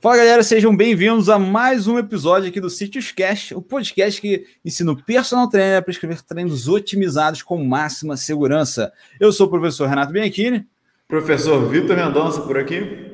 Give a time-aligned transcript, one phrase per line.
[0.00, 4.46] Fala galera, sejam bem-vindos a mais um episódio aqui do Sítios Cast, o podcast que
[4.64, 8.92] ensina o personal trainer a prescrever treinos otimizados com máxima segurança.
[9.18, 10.64] Eu sou o professor Renato Bianchini.
[11.08, 13.08] Professor Vitor Mendonça por aqui.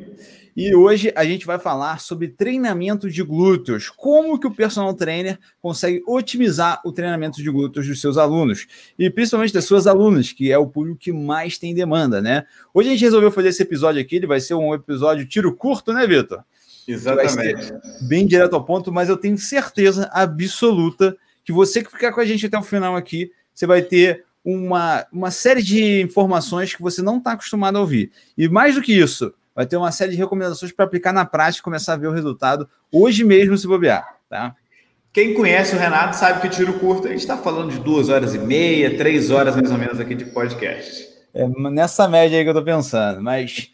[0.54, 3.88] E hoje a gente vai falar sobre treinamento de glúteos.
[3.88, 8.66] Como que o personal trainer consegue otimizar o treinamento de glúteos dos seus alunos
[8.98, 12.44] e principalmente das suas alunas, que é o público que mais tem demanda, né?
[12.74, 15.90] Hoje a gente resolveu fazer esse episódio aqui, ele vai ser um episódio tiro curto,
[15.90, 16.44] né, Vitor?
[16.86, 17.72] Exatamente.
[18.02, 22.24] Bem direto ao ponto, mas eu tenho certeza absoluta que você que ficar com a
[22.24, 27.02] gente até o final aqui, você vai ter uma, uma série de informações que você
[27.02, 28.10] não está acostumado a ouvir.
[28.36, 31.60] E mais do que isso, vai ter uma série de recomendações para aplicar na prática
[31.60, 34.16] e começar a ver o resultado hoje mesmo, se bobear.
[34.28, 34.54] Tá?
[35.12, 38.34] Quem conhece o Renato sabe que tiro curto, a gente está falando de duas horas
[38.34, 41.13] e meia, três horas mais ou menos aqui de podcast.
[41.34, 43.20] É nessa média aí que eu tô pensando.
[43.20, 43.72] Mas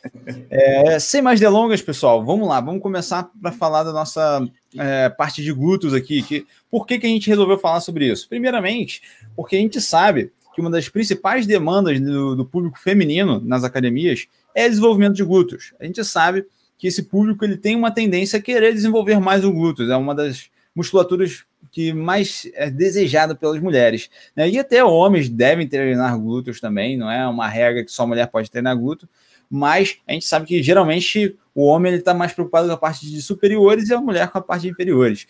[0.48, 4.42] é, sem mais delongas, pessoal, vamos lá, vamos começar para falar da nossa
[4.76, 6.22] é, parte de glúteos aqui.
[6.22, 8.26] Que, por que, que a gente resolveu falar sobre isso?
[8.28, 9.02] Primeiramente,
[9.36, 14.26] porque a gente sabe que uma das principais demandas do, do público feminino nas academias
[14.54, 15.74] é desenvolvimento de glúteos.
[15.78, 16.46] A gente sabe
[16.78, 20.14] que esse público ele tem uma tendência a querer desenvolver mais o glúteos, é uma
[20.14, 24.10] das musculaturas que mais é desejada pelas mulheres.
[24.34, 24.48] Né?
[24.50, 28.50] E até homens devem treinar glúteos também, não é uma regra que só mulher pode
[28.50, 29.08] treinar glúteo,
[29.48, 33.20] mas a gente sabe que geralmente o homem está mais preocupado com a parte de
[33.20, 35.26] superiores e a mulher com a parte de inferiores.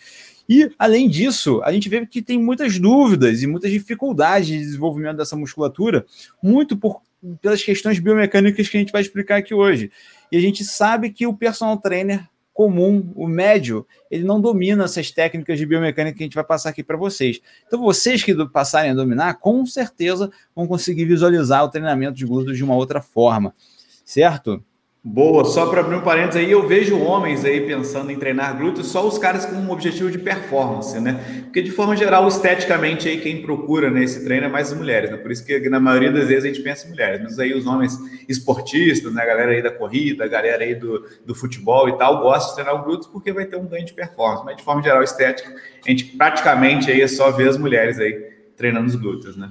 [0.47, 5.17] E, além disso, a gente vê que tem muitas dúvidas e muitas dificuldades de desenvolvimento
[5.17, 6.05] dessa musculatura,
[6.43, 7.01] muito por,
[7.41, 9.91] pelas questões biomecânicas que a gente vai explicar aqui hoje.
[10.31, 15.09] E a gente sabe que o personal trainer comum, o médio, ele não domina essas
[15.11, 17.39] técnicas de biomecânica que a gente vai passar aqui para vocês.
[17.65, 22.57] Então, vocês que passarem a dominar, com certeza vão conseguir visualizar o treinamento de glúteos
[22.57, 23.55] de uma outra forma,
[24.03, 24.63] certo?
[25.03, 28.85] Boa, só para abrir um parênteses aí, eu vejo homens aí pensando em treinar glúteos,
[28.85, 31.41] só os caras com um objetivo de performance, né?
[31.45, 35.09] Porque de forma geral, esteticamente aí quem procura nesse né, treino é mais as mulheres,
[35.09, 35.17] né?
[35.17, 37.65] Por isso que na maioria das vezes a gente pensa em mulheres, mas aí os
[37.65, 37.97] homens
[38.29, 42.21] esportistas, né, a galera aí da corrida, a galera aí do, do futebol e tal,
[42.21, 45.01] gostam de treinar glúteos porque vai ter um ganho de performance, mas de forma geral,
[45.01, 45.49] estética,
[45.83, 48.13] a gente praticamente aí é só ver as mulheres aí
[48.55, 49.49] treinando os glúteos, né?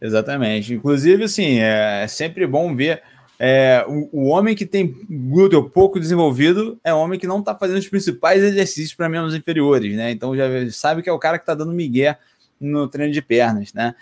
[0.00, 0.74] Exatamente.
[0.74, 3.00] Inclusive, assim, é sempre bom ver
[3.42, 7.54] é, o, o, homem que tem glúteo pouco desenvolvido é um homem que não está
[7.54, 10.10] fazendo os principais exercícios para membros inferiores, né?
[10.10, 12.18] Então já sabe que é o cara que está dando migué
[12.60, 13.94] no treino de pernas, né?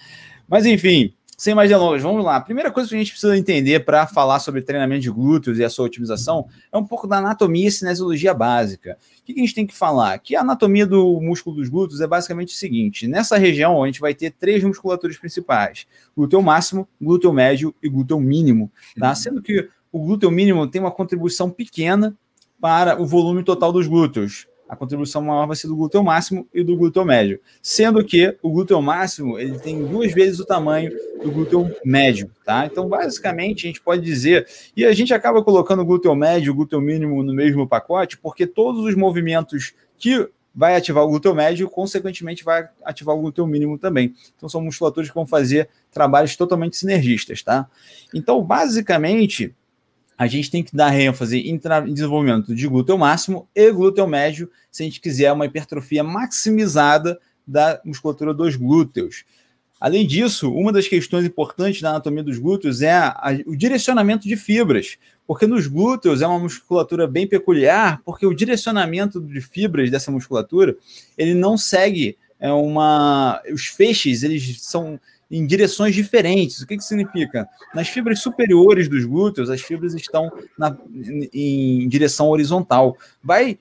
[0.49, 2.35] Mas enfim, sem mais delongas, vamos lá.
[2.35, 5.65] A primeira coisa que a gente precisa entender para falar sobre treinamento de glúteos e
[5.65, 8.99] a sua otimização é um pouco da anatomia e cinesiologia básica.
[9.21, 10.19] O que a gente tem que falar?
[10.19, 14.01] Que a anatomia do músculo dos glúteos é basicamente o seguinte: nessa região a gente
[14.01, 18.69] vai ter três musculaturas principais: glúteo máximo, glúteo médio e glúteo mínimo.
[18.99, 19.11] Tá?
[19.11, 19.15] Uhum.
[19.15, 22.17] Sendo que o glúteo mínimo tem uma contribuição pequena
[22.61, 26.63] para o volume total dos glúteos a contribuição maior vai ser do glúteo máximo e
[26.63, 27.41] do glúteo médio.
[27.63, 30.93] Sendo que o glúteo máximo ele tem duas vezes o tamanho
[31.23, 32.67] do glúteo médio, tá?
[32.67, 34.47] Então, basicamente, a gente pode dizer,
[34.77, 38.19] e a gente acaba colocando o glúteo médio e o glúteo mínimo no mesmo pacote,
[38.19, 43.47] porque todos os movimentos que vai ativar o glúteo médio, consequentemente vai ativar o glúteo
[43.47, 44.15] mínimo também.
[44.37, 47.69] Então, são musculaturas que vão fazer trabalhos totalmente sinergistas, tá?
[48.13, 49.55] Então, basicamente,
[50.19, 51.61] a gente tem que dar ênfase em,
[51.93, 57.81] desenvolvimento de glúteo máximo e glúteo médio, se a gente quiser uma hipertrofia maximizada da
[57.85, 59.25] musculatura dos glúteos.
[59.81, 64.27] Além disso, uma das questões importantes da anatomia dos glúteos é a, a, o direcionamento
[64.27, 69.89] de fibras, porque nos glúteos é uma musculatura bem peculiar, porque o direcionamento de fibras
[69.89, 70.77] dessa musculatura
[71.17, 74.99] ele não segue é uma, os feixes eles são
[75.31, 76.63] em direções diferentes.
[76.63, 77.49] O que, que significa?
[77.75, 80.77] Nas fibras superiores dos glúteos, as fibras estão na,
[81.33, 82.97] em, em direção horizontal.
[83.23, 83.59] Vai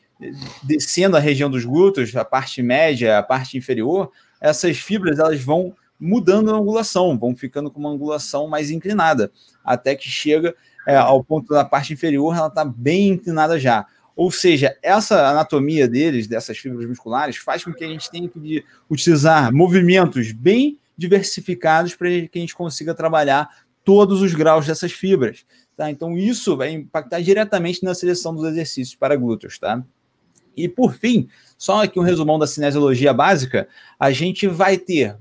[0.64, 4.12] descendo a região dos glúteos, a parte média, a parte inferior,
[4.42, 9.32] essas fibras elas vão mudando a angulação, vão ficando com uma angulação mais inclinada,
[9.64, 13.86] até que chega é, ao ponto da parte inferior, ela está bem inclinada já.
[14.16, 18.64] Ou seja, essa anatomia deles, dessas fibras musculares, faz com que a gente tenha que
[18.90, 23.50] utilizar movimentos bem diversificados para que a gente consiga trabalhar
[23.84, 25.46] todos os graus dessas fibras.
[25.76, 25.90] Tá?
[25.92, 29.60] Então, isso vai impactar diretamente na seleção dos exercícios para glúteos.
[29.60, 29.84] Tá?
[30.56, 33.68] E, por fim, só aqui um resumão da cinesiologia básica,
[34.00, 35.16] a gente vai ter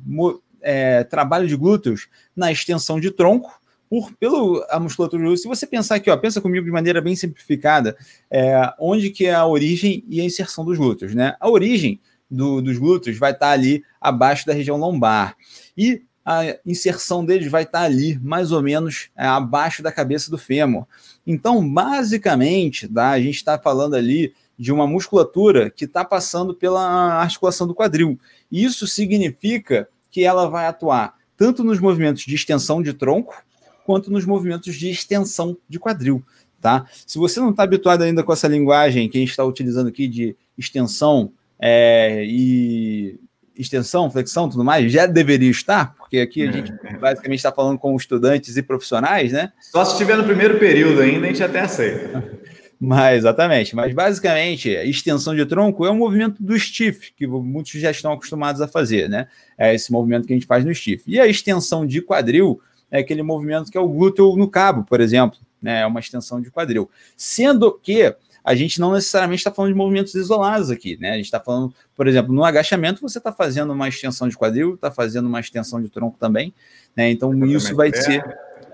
[0.62, 5.36] é, trabalho de glúteos na extensão de tronco, por, pelo a musculatura.
[5.36, 7.96] Se você pensar aqui, ó, pensa comigo de maneira bem simplificada,
[8.30, 11.36] é, onde que é a origem e a inserção dos glúteos, né?
[11.38, 12.00] A origem
[12.30, 15.36] do, dos glúteos vai estar ali abaixo da região lombar.
[15.76, 20.36] E a inserção deles vai estar ali, mais ou menos é, abaixo da cabeça do
[20.36, 20.84] fêmur.
[21.24, 27.20] Então, basicamente, tá, a gente está falando ali de uma musculatura que está passando pela
[27.20, 28.18] articulação do quadril.
[28.50, 33.44] Isso significa que ela vai atuar tanto nos movimentos de extensão de tronco,
[33.84, 36.24] quanto nos movimentos de extensão de quadril.
[36.60, 36.86] Tá?
[37.06, 40.08] Se você não está habituado ainda com essa linguagem que a gente está utilizando aqui
[40.08, 41.30] de extensão
[41.60, 43.18] é, e
[43.56, 46.96] extensão, flexão, tudo mais, já deveria estar, porque aqui a gente é.
[46.96, 49.52] basicamente está falando com estudantes e profissionais, né?
[49.60, 52.22] Só se estiver no primeiro período ainda, a gente até aceita.
[52.78, 53.74] Mas, exatamente.
[53.74, 58.60] Mas, basicamente, extensão de tronco é um movimento do stiff, que muitos já estão acostumados
[58.60, 59.28] a fazer, né?
[59.56, 61.02] É esse movimento que a gente faz no stiff.
[61.06, 62.60] E a extensão de quadril
[62.90, 65.80] é aquele movimento que é o glúteo no cabo, por exemplo, né?
[65.80, 66.90] É uma extensão de quadril.
[67.16, 68.14] Sendo que
[68.46, 71.10] a gente não necessariamente está falando de movimentos isolados aqui, né?
[71.10, 74.74] A gente está falando, por exemplo, no agachamento você está fazendo uma extensão de quadril,
[74.74, 76.54] está fazendo uma extensão de tronco também,
[76.94, 77.10] né?
[77.10, 78.24] Então isso vai ser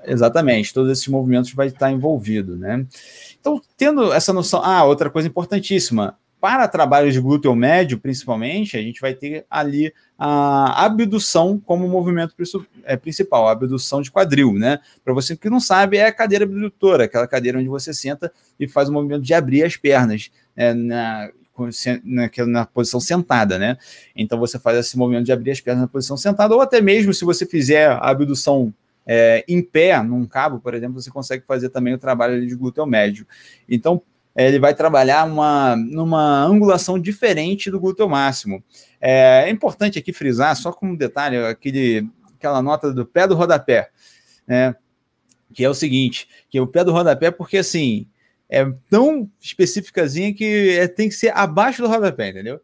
[0.04, 2.84] exatamente todos esses movimentos vai estar envolvido, né?
[3.40, 8.82] Então tendo essa noção, ah, outra coisa importantíssima, para trabalhos de glúteo médio, principalmente, a
[8.82, 12.34] gente vai ter ali a abdução como movimento
[12.82, 14.80] é, principal, a abdução de quadril, né?
[15.04, 18.66] Para você que não sabe, é a cadeira abdutora, aquela cadeira onde você senta e
[18.66, 21.30] faz o movimento de abrir as pernas é, na,
[22.04, 23.78] na, na, posição sentada, né?
[24.16, 27.14] Então você faz esse movimento de abrir as pernas na posição sentada, ou até mesmo
[27.14, 28.74] se você fizer a abdução
[29.06, 32.84] é, em pé, num cabo, por exemplo, você consegue fazer também o trabalho de glúteo
[32.84, 33.24] médio.
[33.68, 38.62] Então, é, ele vai trabalhar uma, numa angulação diferente do glúteo máximo.
[39.00, 43.90] É, é, importante aqui frisar, só como detalhe, aquele, aquela nota do pé do rodapé,
[44.46, 44.74] né?
[45.52, 48.06] Que é o seguinte, que é o pé do rodapé, porque assim,
[48.48, 52.60] é tão específicazinha que é, tem que ser abaixo do rodapé, entendeu?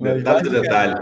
[0.00, 0.94] Detalhe do detalhe.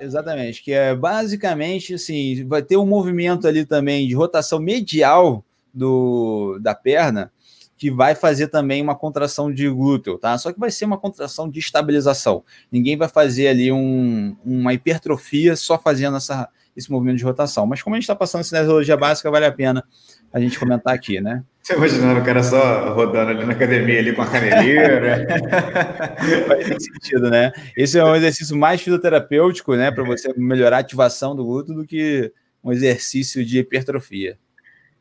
[0.00, 6.58] Exatamente, que é basicamente assim, vai ter um movimento ali também de rotação medial do,
[6.60, 7.32] da perna,
[7.76, 10.36] que vai fazer também uma contração de glúteo, tá?
[10.38, 12.42] Só que vai ser uma contração de estabilização.
[12.72, 17.66] Ninguém vai fazer ali um, uma hipertrofia só fazendo essa, esse movimento de rotação.
[17.66, 19.84] Mas como a gente está passando cinesiologia básica, vale a pena
[20.32, 21.42] a gente comentar aqui, né?
[21.62, 25.26] Você imaginando o cara só rodando ali na academia ali com a caneleira?
[26.46, 27.52] Faz sentido, né?
[27.76, 29.90] Esse é um exercício mais fisioterapêutico, né?
[29.90, 32.32] Para você melhorar a ativação do glúteo do que
[32.62, 34.38] um exercício de hipertrofia.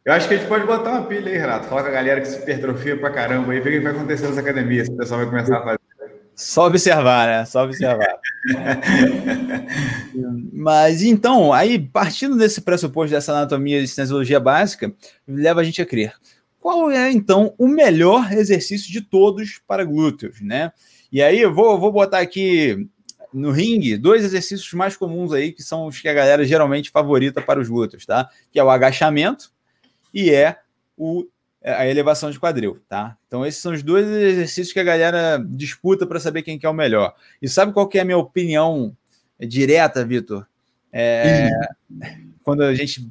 [0.05, 1.67] Eu acho que a gente pode botar uma pilha aí, Renato.
[1.67, 4.27] Falar com a galera que se hipertrofia pra caramba aí, ver o que vai acontecer
[4.27, 4.87] nas academias.
[4.87, 5.79] O pessoal vai começar a fazer.
[6.35, 7.45] Só observar, né?
[7.45, 8.19] Só observar.
[10.53, 14.93] Mas então, aí partindo desse pressuposto dessa anatomia de cinesiologia básica,
[15.27, 16.13] leva a gente a crer.
[16.59, 20.71] Qual é então o melhor exercício de todos para glúteos, né?
[21.11, 22.87] E aí eu vou, vou botar aqui
[23.33, 27.41] no ringue dois exercícios mais comuns aí, que são os que a galera geralmente favorita
[27.41, 28.29] para os glúteos, tá?
[28.51, 29.54] Que é o agachamento
[30.15, 30.57] e é
[30.97, 31.27] o,
[31.61, 33.17] é a elevação de quadril, tá?
[33.27, 36.69] Então esses são os dois exercícios que a galera disputa para saber quem que é
[36.69, 37.13] o melhor.
[37.41, 38.95] E sabe qual que é a minha opinião
[39.37, 40.47] direta, Vitor?
[40.93, 41.49] É,
[42.43, 43.05] quando a gente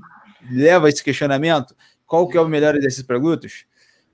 [0.51, 3.67] leva esse questionamento, qual que é o melhor exercício para glúteos?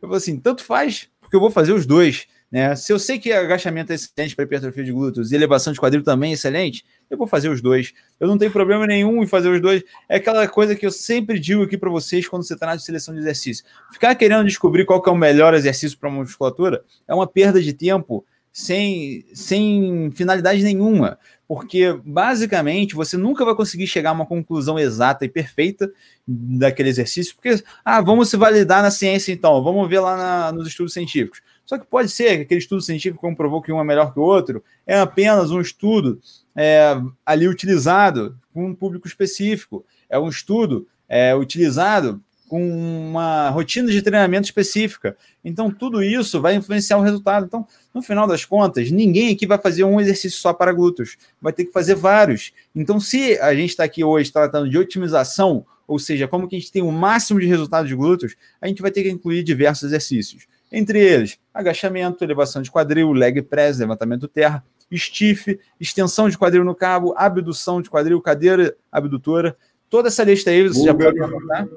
[0.03, 2.27] Eu vou assim, tanto faz, porque eu vou fazer os dois.
[2.51, 2.75] Né?
[2.75, 6.03] Se eu sei que agachamento é excelente para hipertrofia de glúteos e elevação de quadril
[6.03, 7.93] também é excelente, eu vou fazer os dois.
[8.19, 9.85] Eu não tenho problema nenhum em fazer os dois.
[10.09, 13.15] É aquela coisa que eu sempre digo aqui para vocês quando você está na seleção
[13.15, 13.65] de exercício.
[13.93, 18.25] Ficar querendo descobrir qual é o melhor exercício para musculatura é uma perda de tempo
[18.53, 21.19] sem, sem finalidade nenhuma.
[21.47, 25.91] Porque, basicamente, você nunca vai conseguir chegar a uma conclusão exata e perfeita
[26.27, 30.69] daquele exercício, porque, ah, vamos se validar na ciência então, vamos ver lá na, nos
[30.69, 31.43] estudos científicos.
[31.71, 34.25] Só que pode ser que aquele estudo científico comprovou que um é melhor que o
[34.25, 36.21] outro, é apenas um estudo
[36.57, 43.89] é, ali utilizado com um público específico, é um estudo é, utilizado com uma rotina
[43.89, 45.17] de treinamento específica.
[45.45, 47.47] Então, tudo isso vai influenciar o resultado.
[47.47, 51.53] Então, no final das contas, ninguém aqui vai fazer um exercício só para glúteos, vai
[51.53, 52.53] ter que fazer vários.
[52.75, 56.59] Então, se a gente está aqui hoje tratando de otimização, ou seja, como que a
[56.59, 59.85] gente tem o máximo de resultado de glúteos, a gente vai ter que incluir diversos
[59.85, 60.49] exercícios.
[60.71, 66.75] Entre eles, agachamento, elevação de quadril, leg press, levantamento terra, stiff, extensão de quadril no
[66.75, 69.57] cabo, abdução de quadril, cadeira abdutora.
[69.89, 71.17] Toda essa lista aí você búlgaro.
[71.17, 71.69] já pode anotar.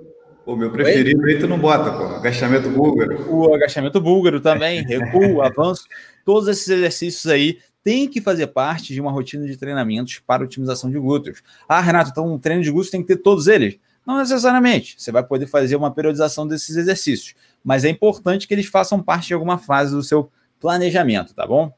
[0.45, 2.03] O meu preferido aí tu não bota, pô.
[2.15, 3.33] Agachamento búlgaro.
[3.33, 5.85] O agachamento búlgaro também, recuo, avanço.
[6.25, 10.89] Todos esses exercícios aí têm que fazer parte de uma rotina de treinamentos para otimização
[10.91, 11.41] de glúteos.
[11.67, 13.77] Ah, Renato, então um treino de glúteos tem que ter todos eles?
[14.05, 14.95] Não necessariamente.
[14.97, 19.27] Você vai poder fazer uma periodização desses exercícios mas é importante que eles façam parte
[19.27, 20.29] de alguma fase do seu
[20.59, 21.71] planejamento, tá bom?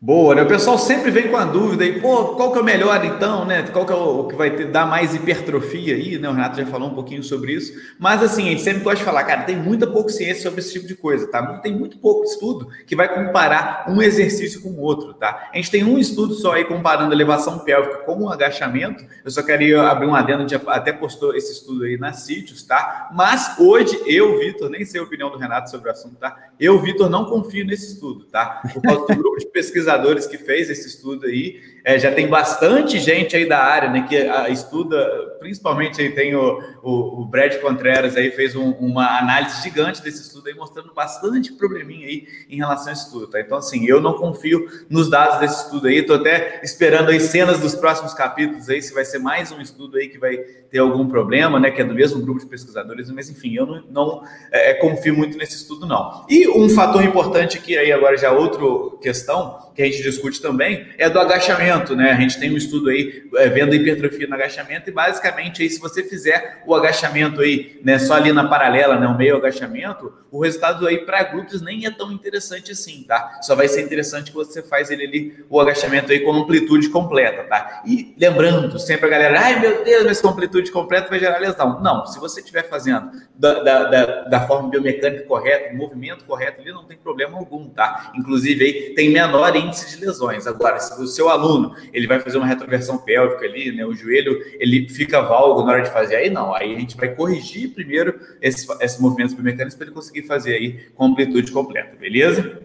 [0.00, 0.42] Boa, né?
[0.42, 3.44] O pessoal sempre vem com a dúvida aí, pô, qual que é o melhor então,
[3.44, 3.64] né?
[3.64, 6.28] Qual que é o que vai ter, dar mais hipertrofia aí, né?
[6.28, 7.72] O Renato já falou um pouquinho sobre isso.
[7.98, 10.72] Mas assim, a gente sempre gosta de falar, cara, tem muita pouca ciência sobre esse
[10.72, 11.58] tipo de coisa, tá?
[11.58, 15.50] Tem muito pouco estudo que vai comparar um exercício com o outro, tá?
[15.52, 19.04] A gente tem um estudo só aí comparando elevação pélvica com o agachamento.
[19.24, 22.62] Eu só queria abrir um adendo, a gente até postou esse estudo aí nas sítios,
[22.62, 23.10] tá?
[23.12, 26.36] Mas hoje eu, Vitor, nem sei a opinião do Renato sobre o assunto, tá?
[26.60, 28.62] Eu, Vitor, não confio nesse estudo, tá?
[28.72, 31.60] Por causa do grupo de pesquisa pesquisadores que fez esse estudo aí.
[31.88, 35.08] É, já tem bastante gente aí da área, né, que a, estuda,
[35.40, 40.20] principalmente aí tem o, o, o Brad Contreras aí fez um, uma análise gigante desse
[40.20, 43.40] estudo aí, mostrando bastante probleminha aí em relação a esse estudo, tá?
[43.40, 47.58] Então, assim, eu não confio nos dados desse estudo aí, tô até esperando aí cenas
[47.58, 50.36] dos próximos capítulos aí, se vai ser mais um estudo aí que vai
[50.70, 53.82] ter algum problema, né, que é do mesmo grupo de pesquisadores, mas enfim, eu não,
[53.90, 56.26] não é, confio muito nesse estudo, não.
[56.28, 58.60] E um fator importante que aí agora já outra
[59.00, 62.12] questão, que a gente discute também, é do agachamento, né?
[62.12, 65.80] A gente tem um estudo aí é, vendo hipertrofia no agachamento e basicamente aí se
[65.80, 70.42] você fizer o agachamento aí, né, só ali na paralela, né, o meio agachamento, o
[70.42, 73.38] resultado aí para glúteos nem é tão interessante assim, tá?
[73.42, 77.44] Só vai ser interessante que você faz ele ali o agachamento aí com amplitude completa,
[77.44, 77.82] tá?
[77.86, 81.80] E lembrando, sempre a galera, ai meu Deus, mas com amplitude completa vai gerar lesão.
[81.80, 86.72] Não, se você estiver fazendo da, da, da, da forma biomecânica correta, movimento correto ali,
[86.72, 88.12] não tem problema algum, tá?
[88.14, 90.46] Inclusive aí tem menor índice de lesões.
[90.46, 91.57] Agora, se o seu aluno
[91.92, 93.84] ele vai fazer uma retroversão pélvica ali, né?
[93.84, 97.14] O joelho ele fica valgo na hora de fazer, aí não, aí a gente vai
[97.14, 102.60] corrigir primeiro esses, esses movimentos biomecânicos para ele conseguir fazer aí com amplitude completa, beleza?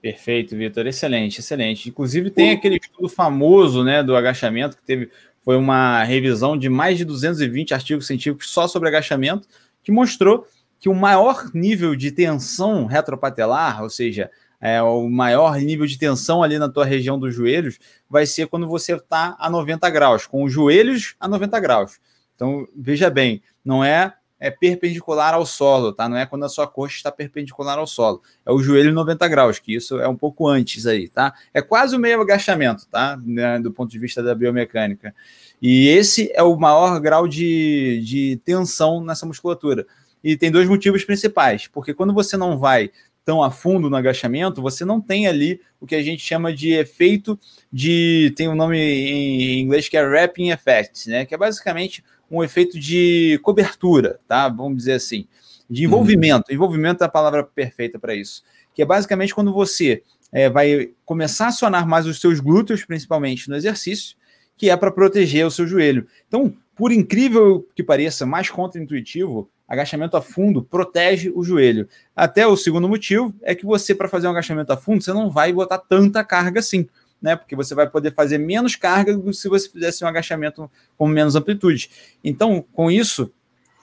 [0.00, 1.88] Perfeito, Vitor, excelente, excelente.
[1.88, 5.10] Inclusive tem aquele estudo famoso, né, do agachamento que teve
[5.44, 9.46] foi uma revisão de mais de 220 artigos científicos só sobre agachamento,
[9.82, 10.46] que mostrou
[10.80, 16.42] que o maior nível de tensão retropatelar, ou seja, é, o maior nível de tensão
[16.42, 20.44] ali na tua região dos joelhos vai ser quando você está a 90 graus, com
[20.44, 22.00] os joelhos a 90 graus.
[22.34, 26.08] Então, veja bem, não é, é perpendicular ao solo, tá?
[26.08, 28.20] Não é quando a sua coxa está perpendicular ao solo.
[28.44, 31.32] É o joelho 90 graus, que isso é um pouco antes aí, tá?
[31.52, 33.18] É quase o meio agachamento, tá?
[33.24, 35.14] Né, do ponto de vista da biomecânica.
[35.62, 39.86] E esse é o maior grau de, de tensão nessa musculatura.
[40.22, 42.90] E tem dois motivos principais, porque quando você não vai
[43.24, 46.72] tão a fundo no agachamento, você não tem ali o que a gente chama de
[46.72, 47.38] efeito
[47.72, 48.32] de.
[48.36, 51.24] tem um nome em inglês que é wrapping effect, né?
[51.24, 54.48] Que é basicamente um efeito de cobertura, tá?
[54.48, 55.26] Vamos dizer assim.
[55.68, 55.92] De uhum.
[55.92, 56.50] envolvimento.
[56.50, 56.54] Uhum.
[56.54, 58.42] Envolvimento é a palavra perfeita para isso.
[58.74, 63.48] Que é basicamente quando você é, vai começar a acionar mais os seus glúteos, principalmente
[63.48, 64.16] no exercício,
[64.56, 66.06] que é para proteger o seu joelho.
[66.28, 71.88] Então, por incrível que pareça, mais contra-intuitivo, agachamento a fundo protege o joelho.
[72.14, 75.30] Até o segundo motivo é que você, para fazer um agachamento a fundo, você não
[75.30, 76.86] vai botar tanta carga assim,
[77.20, 77.34] né?
[77.36, 81.06] Porque você vai poder fazer menos carga do que se você fizesse um agachamento com
[81.06, 81.90] menos amplitude.
[82.22, 83.32] Então, com isso,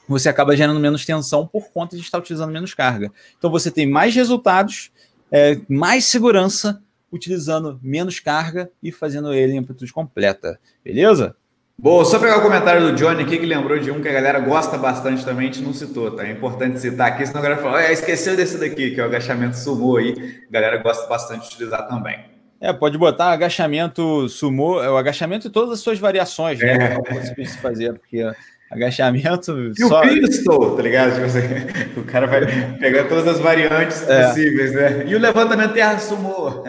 [0.07, 3.11] você acaba gerando menos tensão por conta de estar utilizando menos carga.
[3.37, 4.91] Então, você tem mais resultados,
[5.31, 10.59] é, mais segurança, utilizando menos carga e fazendo ele em amplitude completa.
[10.83, 11.35] Beleza?
[11.81, 14.39] Boa, só pegar o comentário do Johnny aqui que lembrou de um que a galera
[14.39, 16.23] gosta bastante também, a gente não citou, tá?
[16.23, 19.07] É importante citar aqui, senão a galera fala, é, esqueceu desse daqui, que é o
[19.07, 22.19] agachamento sumô aí, a galera gosta bastante de utilizar também.
[22.59, 26.99] É, pode botar agachamento sumô, é o agachamento e todas as suas variações, né?
[27.03, 27.41] É.
[27.41, 28.31] É fazer, porque
[28.71, 29.71] agachamento.
[29.77, 30.01] E só...
[30.01, 31.13] o pistol, tá ligado?
[31.13, 31.41] Tipo assim,
[31.99, 32.45] o cara vai
[32.77, 34.27] pegar todas as variantes é.
[34.27, 35.03] possíveis, né?
[35.05, 36.63] E o levantamento terra sumou.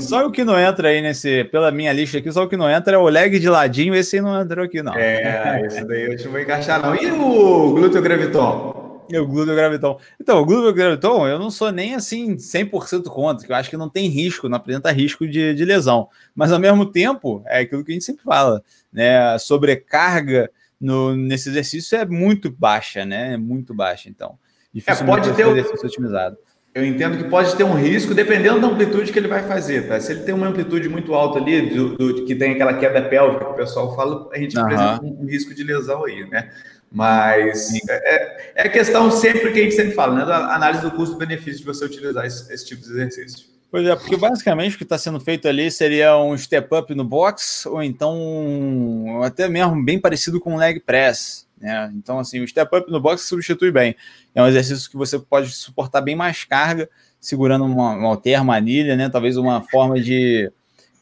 [0.00, 2.70] Só o que não entra aí nesse, pela minha lista aqui, só o que não
[2.70, 4.94] entra é o leg de ladinho, esse aí não entrou aqui, não.
[4.94, 6.94] É, esse daí eu não vou encaixar, não.
[6.94, 9.04] E o glúteo graviton?
[9.08, 9.98] E o glúteo graviton.
[10.20, 13.76] Então, o glúteo graviton, eu não sou nem assim 100% contra, que eu acho que
[13.76, 16.08] não tem risco, não apresenta risco de, de lesão.
[16.34, 18.62] Mas ao mesmo tempo, é aquilo que a gente sempre fala,
[18.92, 19.38] né?
[19.38, 20.50] Sobrecarga
[20.80, 23.34] no, nesse exercício é muito baixa, né?
[23.34, 24.38] É muito baixa, então.
[24.86, 26.36] É, pode ter um exercício otimizado.
[26.74, 29.98] Eu entendo que pode ter um risco, dependendo da amplitude que ele vai fazer, tá?
[29.98, 33.46] Se ele tem uma amplitude muito alta ali, do, do que tem aquela queda pélvica
[33.46, 34.62] que o pessoal fala, a gente uhum.
[34.62, 36.52] apresenta um, um, risco de lesão aí, né?
[36.92, 40.26] Mas é, é questão sempre que a gente sempre fala, né?
[40.26, 43.55] Da análise do custo-benefício de você utilizar esse, esse tipo de exercício.
[43.70, 47.04] Pois é, porque basicamente o que está sendo feito ali seria um step up no
[47.04, 51.46] box, ou então até mesmo bem parecido com um leg press.
[51.60, 51.90] Né?
[51.94, 53.96] Então, assim, o step up no box substitui bem.
[54.34, 56.88] É um exercício que você pode suportar bem mais carga,
[57.20, 59.08] segurando uma, uma alter, manilha, né?
[59.08, 60.50] Talvez uma forma de,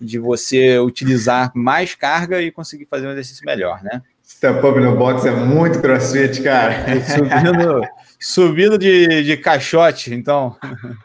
[0.00, 4.00] de você utilizar mais carga e conseguir fazer um exercício melhor, né?
[4.26, 6.74] Step up no box é muito crossfit, cara.
[7.04, 7.82] Subindo,
[8.18, 10.56] Subida de, de caixote, então.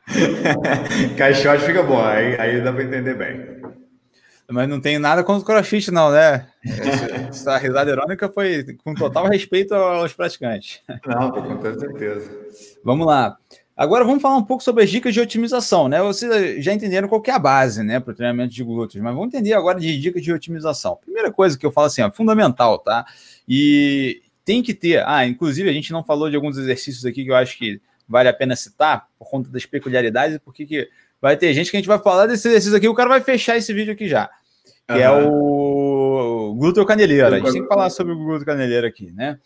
[1.18, 3.60] caixote fica bom, aí, aí dá para entender bem.
[4.52, 6.48] Mas não tem nada contra o crossfit, não, né?
[7.30, 10.82] Essa, risada irônica foi com total respeito aos praticantes.
[11.06, 12.32] Não, com toda certeza.
[12.84, 13.38] Vamos lá.
[13.78, 16.02] Agora vamos falar um pouco sobre as dicas de otimização, né?
[16.02, 19.28] Vocês já entenderam qual é a base, né, para o treinamento de glúteos, mas vamos
[19.34, 20.98] entender agora de dicas de otimização.
[20.98, 23.06] Primeira coisa que eu falo assim, ó, fundamental, tá?
[23.48, 25.04] E tem que ter.
[25.06, 28.28] Ah, inclusive a gente não falou de alguns exercícios aqui que eu acho que vale
[28.28, 30.90] a pena citar por conta das peculiaridades, porque que
[31.22, 33.58] vai ter gente que a gente vai falar desse exercício aqui, o cara vai fechar
[33.58, 34.28] esse vídeo aqui já,
[34.88, 35.00] que uhum.
[35.00, 37.28] é o glúteo caneleiro.
[37.28, 39.38] A gente tem que falar sobre o glúteo caneleiro aqui, né?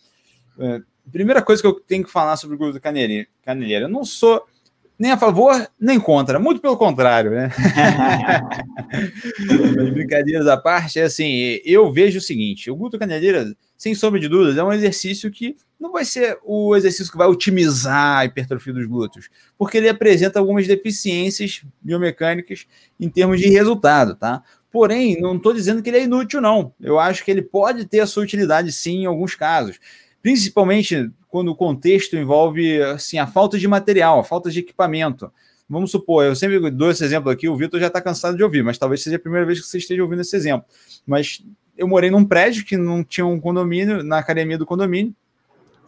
[0.58, 0.80] É,
[1.12, 4.42] primeira coisa que eu tenho que falar sobre o glúteo caneleiro, caneleiro eu não sou
[4.98, 7.50] nem a favor, nem contra, muito pelo contrário, né?
[9.92, 14.28] Brincadeiras à parte, é assim, eu vejo o seguinte, o glúteo caneleiro, sem sombra de
[14.28, 18.72] dúvidas, é um exercício que não vai ser o exercício que vai otimizar a hipertrofia
[18.72, 19.28] dos glúteos,
[19.58, 22.66] porque ele apresenta algumas deficiências biomecânicas
[22.98, 24.42] em termos de resultado, tá?
[24.70, 26.74] Porém, não estou dizendo que ele é inútil, não.
[26.80, 29.78] Eu acho que ele pode ter a sua utilidade, sim, em alguns casos
[30.24, 35.30] principalmente quando o contexto envolve assim, a falta de material, a falta de equipamento.
[35.68, 38.64] Vamos supor, eu sempre dou esse exemplo aqui, o Vitor já está cansado de ouvir,
[38.64, 40.66] mas talvez seja a primeira vez que você esteja ouvindo esse exemplo.
[41.06, 41.44] Mas
[41.76, 45.14] eu morei num prédio que não tinha um condomínio, na academia do condomínio,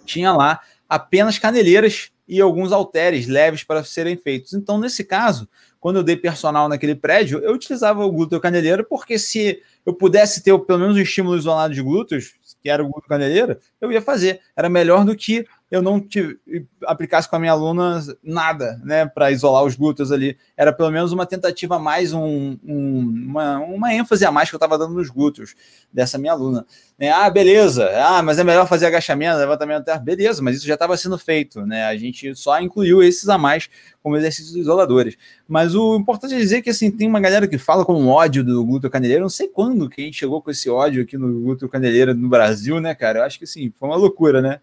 [0.05, 4.53] tinha lá apenas caneleiras e alguns halteres leves para serem feitos.
[4.53, 9.19] Então, nesse caso, quando eu dei personal naquele prédio, eu utilizava o glúteo caneleiro, porque
[9.19, 13.09] se eu pudesse ter pelo menos um estímulo isolado de glúteos, que era o glúteo
[13.09, 14.41] caneleiro, eu ia fazer.
[14.57, 16.39] Era melhor do que eu não te,
[16.85, 20.39] aplicasse com a minha aluna nada, né, para isolar os glúteos ali.
[20.57, 24.55] Era pelo menos uma tentativa a mais, um, um, uma, uma ênfase a mais que
[24.55, 25.55] eu estava dando nos glúteos
[25.93, 26.65] dessa minha aluna.
[26.97, 27.11] Né?
[27.11, 27.91] Ah, beleza.
[27.97, 29.99] Ah, mas é melhor fazer agachamento, levantamento terra.
[29.99, 31.85] Beleza, mas isso já estava sendo feito, né?
[31.85, 33.69] A gente só incluiu esses a mais
[34.03, 35.17] como exercícios isoladores.
[35.49, 38.65] Mas o importante é dizer que assim tem uma galera que fala com ódio do
[38.65, 39.23] glúteo caneleiro.
[39.23, 42.29] Não sei quando que a gente chegou com esse ódio aqui no glúteo caneleiro no
[42.29, 43.19] Brasil, né, cara?
[43.19, 44.61] Eu acho que sim, foi uma loucura, né?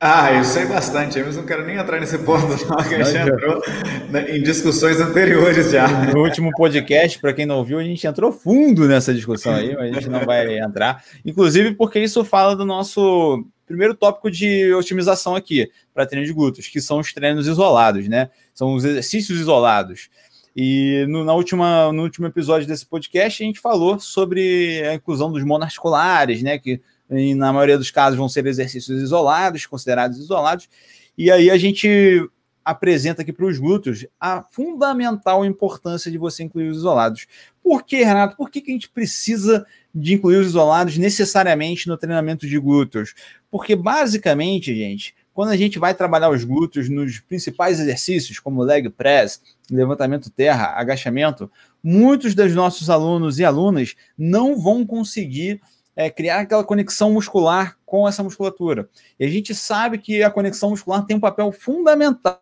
[0.00, 3.18] Ah, eu sei bastante, mas não quero nem entrar nesse ponto, não, que a gente
[3.18, 3.60] entrou
[4.28, 5.88] em discussões anteriores já.
[6.14, 9.90] No último podcast, para quem não ouviu, a gente entrou fundo nessa discussão aí, mas
[9.90, 11.02] a gente não vai entrar.
[11.26, 16.68] Inclusive porque isso fala do nosso primeiro tópico de otimização aqui, para treino de glúteos,
[16.68, 18.30] que são os treinos isolados, né?
[18.54, 20.10] São os exercícios isolados.
[20.54, 25.32] E no, na última, no último episódio desse podcast, a gente falou sobre a inclusão
[25.32, 26.56] dos monoarticulares, né?
[26.56, 30.68] Que e na maioria dos casos vão ser exercícios isolados, considerados isolados,
[31.16, 32.28] e aí a gente
[32.64, 37.26] apresenta aqui para os glúteos a fundamental importância de você incluir os isolados.
[37.62, 38.36] Por que, Renato?
[38.36, 43.14] Por que, que a gente precisa de incluir os isolados necessariamente no treinamento de glúteos?
[43.50, 48.90] Porque basicamente, gente, quando a gente vai trabalhar os glúteos nos principais exercícios, como leg
[48.90, 49.40] press,
[49.70, 51.50] levantamento terra, agachamento,
[51.82, 55.60] muitos dos nossos alunos e alunas não vão conseguir
[55.98, 58.88] é, criar aquela conexão muscular com essa musculatura.
[59.18, 62.40] E a gente sabe que a conexão muscular tem um papel fundamental.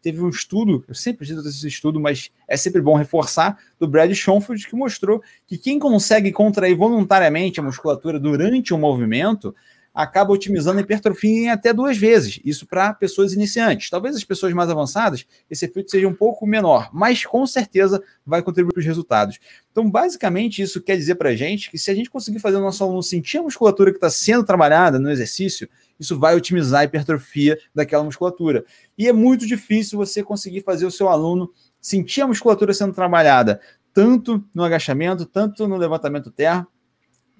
[0.00, 4.10] Teve um estudo, eu sempre digo desse estudo, mas é sempre bom reforçar, do Brad
[4.14, 9.52] Schoenfeld, que mostrou que quem consegue contrair voluntariamente a musculatura durante o movimento
[9.94, 12.40] acaba otimizando a hipertrofia em até duas vezes.
[12.44, 13.88] Isso para pessoas iniciantes.
[13.88, 18.42] Talvez as pessoas mais avançadas, esse efeito seja um pouco menor, mas com certeza vai
[18.42, 19.38] contribuir para os resultados.
[19.70, 22.60] Então, basicamente, isso quer dizer para a gente que se a gente conseguir fazer o
[22.60, 26.84] nosso aluno sentir a musculatura que está sendo trabalhada no exercício, isso vai otimizar a
[26.84, 28.64] hipertrofia daquela musculatura.
[28.98, 33.60] E é muito difícil você conseguir fazer o seu aluno sentir a musculatura sendo trabalhada,
[33.92, 36.66] tanto no agachamento, tanto no levantamento terra,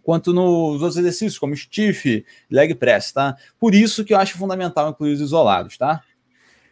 [0.04, 3.36] quanto nos outros exercícios, como stiff, leg press, tá?
[3.58, 6.02] Por isso que eu acho fundamental incluir os isolados, tá?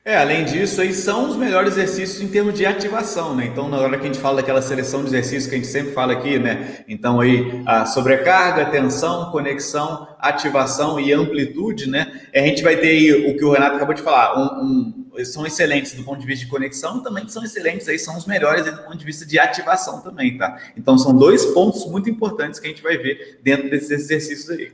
[0.05, 3.47] É, além disso, aí são os melhores exercícios em termos de ativação, né?
[3.47, 5.93] Então, na hora que a gente fala daquela seleção de exercícios que a gente sempre
[5.93, 6.79] fala aqui, né?
[6.89, 12.21] Então, aí, a sobrecarga, tensão, conexão, ativação e amplitude, né?
[12.35, 15.47] A gente vai ter aí o que o Renato acabou de falar, um, um, são
[15.47, 18.83] excelentes do ponto de vista de conexão, também são excelentes aí, são os melhores do
[18.83, 20.59] ponto de vista de ativação também, tá?
[20.77, 24.73] Então, são dois pontos muito importantes que a gente vai ver dentro desses exercícios aí.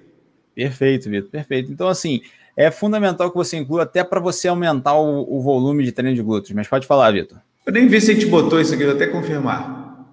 [0.54, 1.70] Perfeito, Vitor, perfeito.
[1.70, 2.20] Então, assim,
[2.56, 6.22] é fundamental que você inclua até para você aumentar o, o, volume de treino de
[6.22, 6.52] glúteos.
[6.52, 7.38] Mas pode falar, Vitor.
[7.64, 10.06] Eu nem vi se a gente botou isso aqui, vou até confirmar.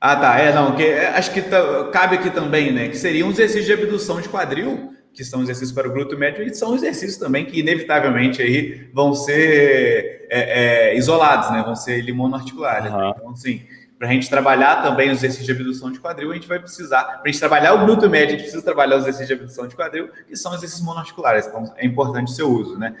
[0.00, 0.38] Ah, tá.
[0.38, 2.88] É, não, que, é, acho que tá, cabe aqui também, né?
[2.88, 6.44] Que seriam os exercícios de abdução de quadril, que são exercícios para o glúteo médio,
[6.44, 11.62] e são exercícios também que, inevitavelmente, aí vão ser é, é, isolados, né?
[11.62, 12.92] Vão ser limonoarticulares.
[12.92, 12.98] Uhum.
[12.98, 13.14] Né?
[13.16, 13.62] Então, assim,
[13.96, 17.04] para a gente trabalhar também os exercícios de abdução de quadril, a gente vai precisar,
[17.04, 19.68] para a gente trabalhar o glúteo médio, a gente precisa trabalhar os exercícios de abdução
[19.68, 22.94] de quadril, que são exercícios monoarticulares, então é importante o seu uso, né?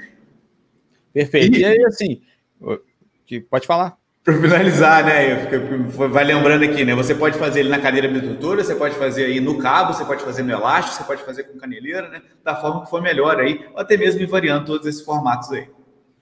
[1.12, 1.56] Perfeito.
[1.56, 2.22] E, e aí, assim,
[3.50, 3.98] pode falar.
[4.24, 5.46] Para finalizar, né?
[6.10, 6.94] Vai lembrando aqui, né?
[6.94, 10.24] Você pode fazer ele na cadeira abdutora, você pode fazer aí no cabo, você pode
[10.24, 12.22] fazer no elástico, você pode fazer com caneleira, né?
[12.42, 15.68] Da forma que for melhor aí, ou até mesmo variando todos esses formatos aí.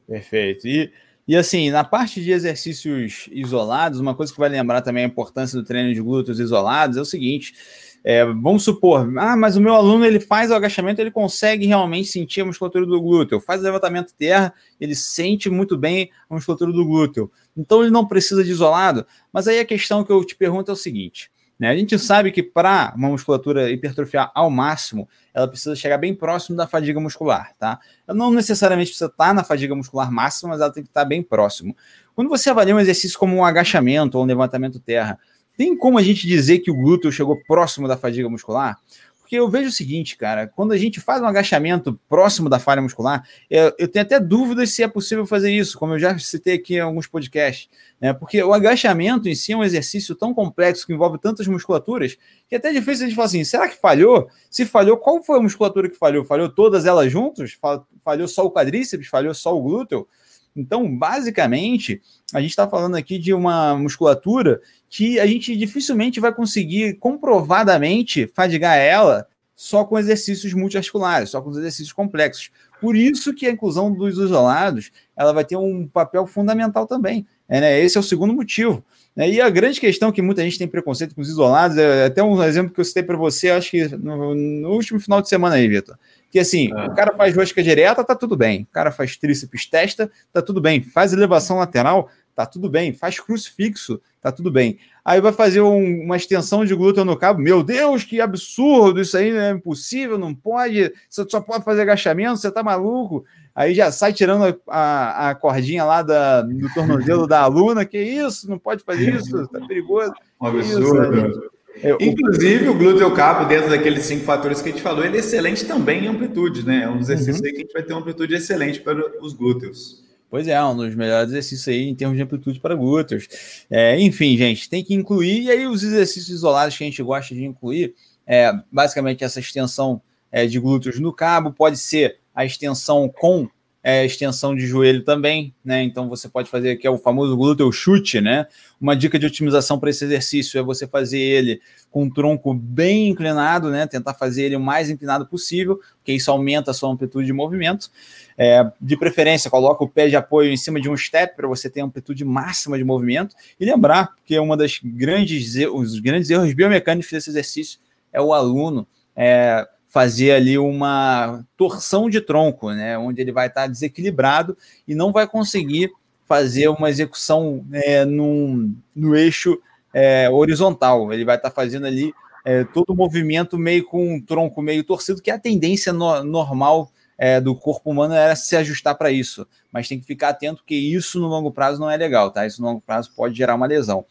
[0.08, 0.66] Perfeito.
[0.66, 0.92] E,
[1.26, 5.58] e assim, na parte de exercícios isolados, uma coisa que vai lembrar também a importância
[5.58, 7.54] do treino de glúteos isolados é o seguinte:
[8.02, 12.08] é, vamos supor, ah, mas o meu aluno ele faz o agachamento, ele consegue realmente
[12.08, 16.72] sentir a musculatura do glúteo, faz o levantamento terra, ele sente muito bem a musculatura
[16.72, 17.30] do glúteo.
[17.56, 19.06] Então ele não precisa de isolado.
[19.32, 21.30] Mas aí a questão que eu te pergunto é o seguinte:
[21.62, 21.70] né?
[21.70, 26.57] A gente sabe que para uma musculatura hipertrofiar ao máximo, ela precisa chegar bem próximo
[26.57, 27.79] da fadiga muscular, tá?
[28.05, 31.22] Ela não necessariamente precisa estar na fadiga muscular máxima, mas ela tem que estar bem
[31.22, 31.77] próximo.
[32.16, 35.20] Quando você avalia um exercício como um agachamento ou um levantamento terra,
[35.57, 38.77] tem como a gente dizer que o glúteo chegou próximo da fadiga muscular?
[39.22, 42.82] Porque eu vejo o seguinte, cara, quando a gente faz um agachamento próximo da falha
[42.82, 46.54] muscular, eu, eu tenho até dúvidas se é possível fazer isso, como eu já citei
[46.54, 47.68] aqui em alguns podcasts,
[48.00, 48.12] né?
[48.12, 52.56] Porque o agachamento em si é um exercício tão complexo que envolve tantas musculaturas que
[52.56, 54.28] é até difícil a gente falar assim: será que falhou?
[54.50, 56.24] Se falhou, qual foi a musculatura que falhou?
[56.24, 57.56] Falhou todas elas juntas?
[58.04, 59.06] Falhou só o quadríceps?
[59.06, 60.06] Falhou só o glúteo?
[60.54, 62.02] Então, basicamente,
[62.35, 64.61] a gente está falando aqui de uma musculatura
[64.92, 69.26] que a gente dificilmente vai conseguir comprovadamente fadigar ela
[69.57, 72.50] só com exercícios multiarticulares, só com exercícios complexos.
[72.78, 77.26] Por isso que a inclusão dos isolados ela vai ter um papel fundamental também.
[77.48, 77.81] É, né?
[77.81, 78.85] Esse é o segundo motivo.
[79.16, 79.31] Né?
[79.31, 82.42] E a grande questão que muita gente tem preconceito com os isolados, é até um
[82.42, 85.68] exemplo que eu citei para você, acho que no, no, último final de semana aí,
[85.68, 85.98] Vitor.
[86.31, 86.87] Que assim, ah.
[86.87, 88.62] o cara faz rosca direta, tá tudo bem.
[88.62, 90.83] O cara faz tríceps testa, tá tudo bem.
[90.83, 92.92] Faz elevação lateral, tá tudo bem.
[92.92, 94.79] Faz crucifixo, tá tudo bem.
[95.05, 97.40] Aí vai fazer um, uma extensão de glúteo no cabo.
[97.40, 99.01] Meu Deus, que absurdo!
[99.01, 100.92] Isso aí é impossível, não pode.
[101.09, 103.25] Você só pode fazer agachamento, você tá maluco.
[103.55, 107.85] Aí já sai tirando a, a cordinha lá da, do tornozelo da aluna.
[107.85, 108.49] Que isso?
[108.49, 109.47] Não pode fazer isso?
[109.49, 110.12] Tá perigoso.
[110.40, 111.53] Um absurdo.
[111.83, 115.21] É, Inclusive, o glúteo cabo, dentro daqueles cinco fatores que a gente falou, ele é
[115.21, 116.83] excelente também em amplitude, né?
[116.85, 117.47] É um exercício uhum.
[117.47, 120.05] aí que a gente vai ter uma amplitude excelente para os glúteos.
[120.33, 123.29] Pois é, um dos melhores exercícios aí em termos de amplitude para glúteos.
[123.71, 125.42] É, enfim, gente, tem que incluir.
[125.42, 127.95] E aí, os exercícios isolados que a gente gosta de incluir,
[128.27, 133.47] é basicamente essa extensão é, de glúteos no cabo, pode ser a extensão com
[133.83, 135.83] é, extensão de joelho também, né?
[135.83, 138.47] Então você pode fazer que é o famoso glúteo chute, né?
[138.81, 143.09] Uma dica de otimização para esse exercício é você fazer ele com um tronco bem
[143.09, 143.87] inclinado, né?
[143.87, 147.90] Tentar fazer ele o mais inclinado possível, porque isso aumenta a sua amplitude de movimento.
[148.37, 151.68] É, de preferência, coloca o pé de apoio em cima de um step para você
[151.68, 153.35] ter amplitude máxima de movimento.
[153.59, 157.79] E lembrar que uma das grandes os grandes erros biomecânicos desse exercício
[158.12, 163.66] é o aluno é, fazer ali uma torção de tronco, né, onde ele vai estar
[163.66, 164.57] desequilibrado
[164.88, 165.90] e não vai conseguir
[166.27, 169.61] fazer uma execução é, num, no eixo
[169.92, 171.12] é, horizontal.
[171.12, 175.21] Ele vai estar fazendo ali é, todo o movimento meio com um tronco meio torcido,
[175.21, 179.46] que é a tendência no, normal é, do corpo humano era se ajustar para isso.
[179.72, 182.46] Mas tem que ficar atento que isso no longo prazo não é legal, tá?
[182.46, 184.05] Isso no longo prazo pode gerar uma lesão.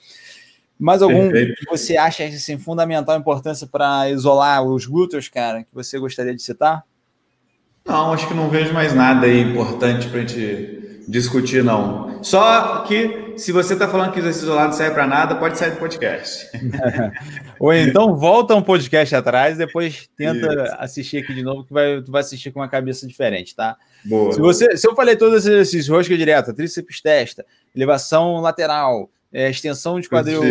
[0.80, 1.60] Mais algum Perfeito.
[1.60, 6.42] que você acha assim, fundamental importância para isolar os glúteos, cara, que você gostaria de
[6.42, 6.84] citar?
[7.86, 12.24] Não, acho que não vejo mais nada aí importante para a gente discutir, não.
[12.24, 15.72] Só que se você está falando que exercício isolado não serve para nada, pode sair
[15.72, 16.48] do podcast.
[17.60, 20.76] Ou então volta um podcast atrás, depois tenta Isso.
[20.80, 23.76] assistir aqui de novo, que vai, tu vai assistir com uma cabeça diferente, tá?
[24.06, 24.32] Boa.
[24.32, 27.46] Se, você, se eu falei todos esses exercícios, rosca direta, tríceps testa,
[27.76, 30.42] elevação lateral, é, extensão de quadril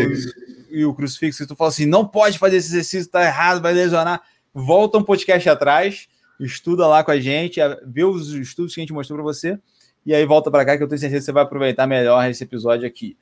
[0.70, 3.72] e o crucifixo, e tu fala assim, não pode fazer esse exercício, tá errado, vai
[3.72, 4.20] lesionar.
[4.52, 6.06] Volta um podcast atrás,
[6.38, 9.58] estuda lá com a gente, vê os estudos que a gente mostrou para você,
[10.04, 12.44] e aí volta para cá que eu tenho certeza que você vai aproveitar melhor esse
[12.44, 13.16] episódio aqui.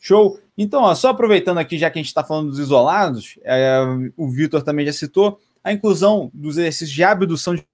[0.00, 0.38] Show?
[0.56, 3.80] Então, ó, só aproveitando aqui, já que a gente está falando dos isolados, é,
[4.16, 7.66] o Vitor também já citou, a inclusão dos exercícios de abdução de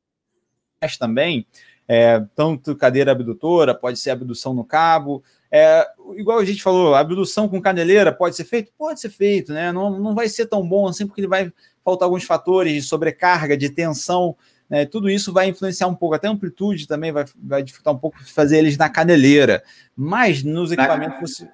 [0.98, 1.46] também,
[1.86, 5.22] é, tanto cadeira abdutora, pode ser abdução no cabo,
[5.54, 5.86] é,
[6.16, 8.72] igual a gente falou, abdução com caneleira pode ser feito?
[8.78, 9.70] Pode ser feito, né?
[9.70, 11.52] Não, não vai ser tão bom assim, porque ele vai
[11.84, 14.34] faltar alguns fatores de sobrecarga, de tensão,
[14.72, 14.86] né?
[14.86, 18.16] Tudo isso vai influenciar um pouco, até a amplitude também vai, vai dificultar um pouco
[18.24, 19.62] fazer eles na caneleira.
[19.94, 21.40] Mas nos equipamentos.
[21.40, 21.48] Na,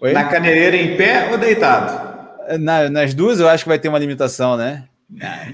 [0.00, 0.12] você...
[0.14, 2.56] na caneleira em pé ou deitado?
[2.58, 4.84] Na, nas duas eu acho que vai ter uma limitação, né?
[5.20, 5.52] É,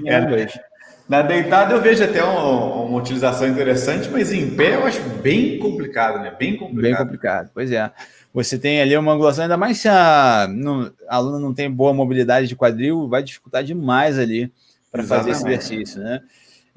[1.08, 5.58] na deitada eu vejo até uma, uma, utilização interessante, mas em pé eu acho bem
[5.58, 6.32] complicado, né?
[6.38, 6.82] Bem complicado.
[6.82, 7.90] Bem complicado, pois é.
[8.32, 11.92] Você tem ali uma angulação, ainda mais se a, não, a aluna não tem boa
[11.92, 14.52] mobilidade de quadril, vai dificultar demais ali
[14.92, 16.20] para fazer esse exercício, né?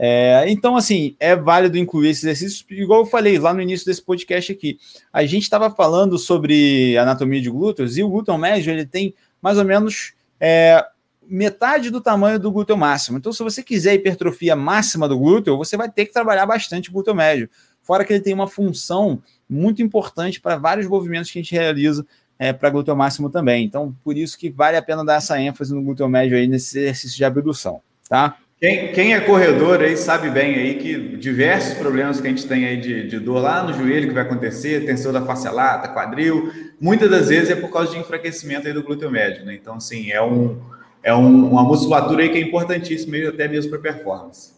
[0.03, 4.01] É, então, assim, é válido incluir esses exercícios, igual eu falei lá no início desse
[4.01, 4.79] podcast aqui.
[5.13, 9.59] A gente estava falando sobre anatomia de glúteos e o glúteo médio ele tem mais
[9.59, 10.83] ou menos é,
[11.21, 13.19] metade do tamanho do glúteo máximo.
[13.19, 16.93] Então, se você quiser hipertrofia máxima do glúteo, você vai ter que trabalhar bastante o
[16.93, 17.47] glúteo médio.
[17.83, 22.03] Fora que ele tem uma função muito importante para vários movimentos que a gente realiza
[22.39, 23.63] é, para glúteo máximo também.
[23.63, 26.79] Então, por isso que vale a pena dar essa ênfase no glúteo médio aí nesse
[26.79, 28.39] exercício de abdução, tá?
[28.61, 32.63] Quem, quem, é corredor aí sabe bem aí que diversos problemas que a gente tem
[32.63, 36.51] aí de, de dor lá no joelho que vai acontecer, tensão da face lata, quadril,
[36.79, 39.55] muitas das vezes é por causa de enfraquecimento aí do glúteo médio, né?
[39.55, 40.61] Então, assim, é, um,
[41.01, 44.51] é um, uma musculatura aí que é importantíssima até mesmo para performance.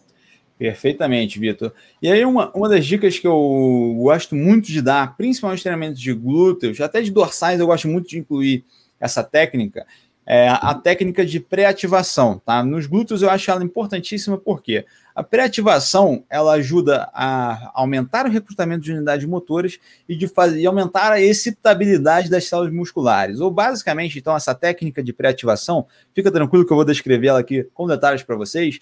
[0.59, 1.71] Perfeitamente, Vitor.
[2.01, 6.11] E aí, uma, uma das dicas que eu gosto muito de dar, principalmente treinamentos de
[6.11, 8.65] glúteos, até de dorsais, eu gosto muito de incluir
[8.99, 9.85] essa técnica,
[10.25, 12.63] é a técnica de pré-ativação, tá?
[12.63, 18.83] Nos glúteos eu acho ela importantíssima porque a pré-ativação ela ajuda a aumentar o recrutamento
[18.83, 23.39] de unidades motoras e de fazer e aumentar a excitabilidade das células musculares.
[23.39, 27.67] Ou basicamente, então, essa técnica de pré-ativação, fica tranquilo que eu vou descrever ela aqui
[27.73, 28.79] com detalhes para vocês.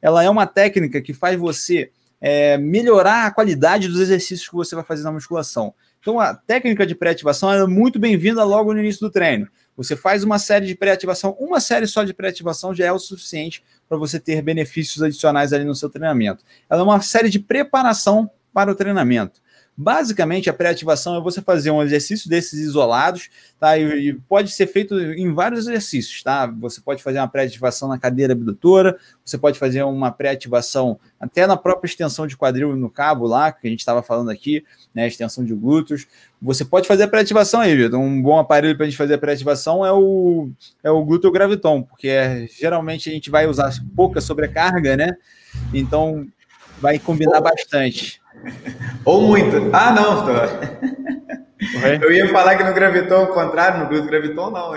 [0.00, 4.74] Ela é uma técnica que faz você é, melhorar a qualidade dos exercícios que você
[4.74, 5.74] vai fazer na musculação.
[6.00, 9.48] Então, a técnica de pré-ativação é muito bem-vinda logo no início do treino.
[9.82, 13.62] Você faz uma série de pré-ativação, uma série só de pré-ativação já é o suficiente
[13.88, 16.44] para você ter benefícios adicionais ali no seu treinamento.
[16.70, 19.41] Ela é uma série de preparação para o treinamento.
[19.74, 23.78] Basicamente, a pré-ativação é você fazer um exercício desses isolados, tá?
[23.78, 26.46] E, e, pode ser feito em vários exercícios, tá?
[26.46, 31.56] Você pode fazer uma pré-ativação na cadeira abdutora, você pode fazer uma pré-ativação até na
[31.56, 34.62] própria extensão de quadril no cabo lá, que a gente estava falando aqui,
[34.94, 35.06] né?
[35.06, 36.06] Extensão de glúteos.
[36.40, 37.98] Você pode fazer a pré-ativação aí, Vitor.
[37.98, 40.50] Um bom aparelho para a gente fazer a pré-ativação é o,
[40.84, 45.16] é o glúteo graviton, porque é, geralmente a gente vai usar pouca sobrecarga, né?
[45.72, 46.26] Então
[46.78, 48.21] vai combinar bastante.
[49.04, 49.70] Ou muito.
[49.72, 50.24] Ah, não.
[50.24, 50.32] Tô...
[52.02, 54.72] Eu ia falar que no graviton ao contrário, no glúteo graviton não.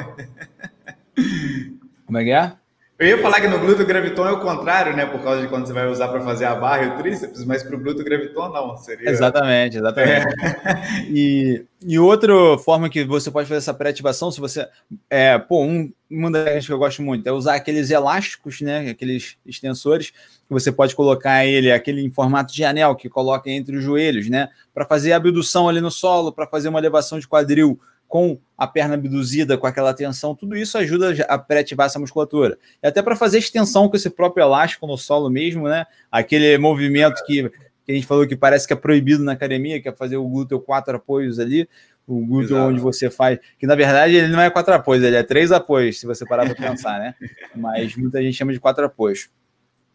[2.06, 2.54] Como é que é?
[2.98, 5.06] Eu ia falar que no glúteo graviton é o contrário, né?
[5.06, 7.62] Por causa de quando você vai usar para fazer a barra e o tríceps, mas
[7.62, 8.78] para o glúteo graviton não.
[8.78, 9.10] Seria...
[9.10, 10.28] Exatamente, exatamente.
[10.28, 11.02] É.
[11.10, 14.66] E, e outra forma que você pode fazer essa pré-ativação, se você.
[15.10, 18.90] É, pô, um, uma das coisas que eu gosto muito é usar aqueles elásticos, né?
[18.90, 23.76] Aqueles extensores, que você pode colocar ele, aquele em formato de anel que coloca entre
[23.76, 24.48] os joelhos, né?
[24.74, 27.78] Para fazer a abdução ali no solo, para fazer uma elevação de quadril
[28.08, 32.58] com a perna abduzida, com aquela tensão, tudo isso ajuda a pré-ativar essa musculatura.
[32.82, 35.86] E até para fazer extensão com esse próprio elástico no solo mesmo, né?
[36.12, 37.50] Aquele movimento que,
[37.86, 40.28] que, a gente falou que parece que é proibido na academia, que é fazer o
[40.28, 41.68] glúteo quatro apoios ali,
[42.08, 42.70] o glúteo Exato.
[42.70, 46.00] onde você faz, que na verdade ele não é quatro apoios, ele é três apoios,
[46.00, 47.16] se você parar para pensar, né?
[47.56, 49.30] Mas muita gente chama de quatro apoios.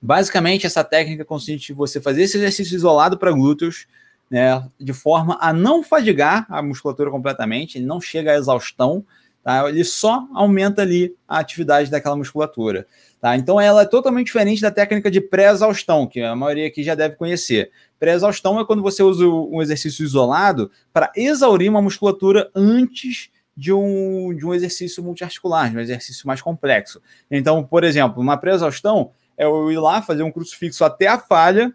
[0.02, 3.86] Basicamente, essa técnica consiste em você fazer esse exercício isolado para glúteos,
[4.30, 9.04] né, de forma a não fadigar a musculatura completamente, ele não chega à exaustão,
[9.42, 9.68] tá?
[9.68, 12.86] ele só aumenta ali a atividade daquela musculatura.
[13.20, 13.36] Tá?
[13.36, 17.16] Então ela é totalmente diferente da técnica de pré-exaustão, que a maioria aqui já deve
[17.16, 17.70] conhecer.
[17.98, 24.34] Pré-exaustão é quando você usa um exercício isolado para exaurir uma musculatura antes de um,
[24.34, 27.02] de um exercício multiarticular, de um exercício mais complexo.
[27.30, 31.74] Então, por exemplo, uma pré-exaustão é eu ir lá fazer um crucifixo até a falha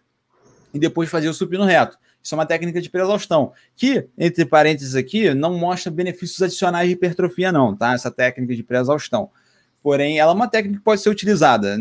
[0.74, 1.98] e depois fazer o supino reto.
[2.26, 6.96] Isso é uma técnica de pré-exaustão, que, entre parênteses aqui, não mostra benefícios adicionais de
[6.96, 7.94] hipertrofia, não, tá?
[7.94, 9.30] Essa técnica de pré-exaustão.
[9.86, 11.78] Porém, ela é uma técnica que pode ser utilizada.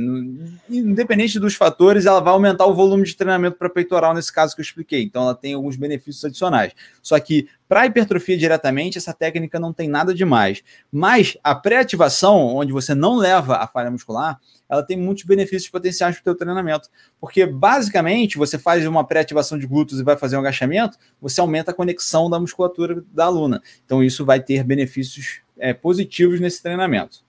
[0.69, 4.61] Independente dos fatores, ela vai aumentar o volume de treinamento para peitoral, nesse caso que
[4.61, 5.03] eu expliquei.
[5.03, 6.75] Então, ela tem alguns benefícios adicionais.
[7.01, 10.63] Só que, para hipertrofia diretamente, essa técnica não tem nada demais.
[10.93, 14.39] Mas a pré-ativação, onde você não leva a falha muscular,
[14.69, 16.91] ela tem muitos benefícios potenciais para o teu treinamento.
[17.19, 21.71] Porque, basicamente, você faz uma pré-ativação de glúteos e vai fazer um agachamento, você aumenta
[21.71, 23.63] a conexão da musculatura da aluna.
[23.83, 27.24] Então, isso vai ter benefícios é, positivos nesse treinamento.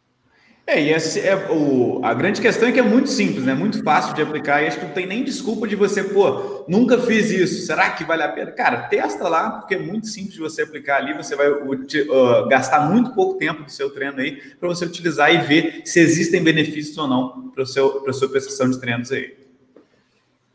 [0.67, 3.53] É, e esse é o, a grande questão é que é muito simples, né?
[3.53, 6.97] Muito fácil de aplicar e acho que não tem nem desculpa de você, pô, nunca
[6.97, 8.51] fiz isso, será que vale a pena?
[8.51, 12.89] Cara, testa lá, porque é muito simples de você aplicar ali, você vai uh, gastar
[12.89, 16.97] muito pouco tempo do seu treino aí para você utilizar e ver se existem benefícios
[16.97, 19.35] ou não para a sua prestação de treinos aí.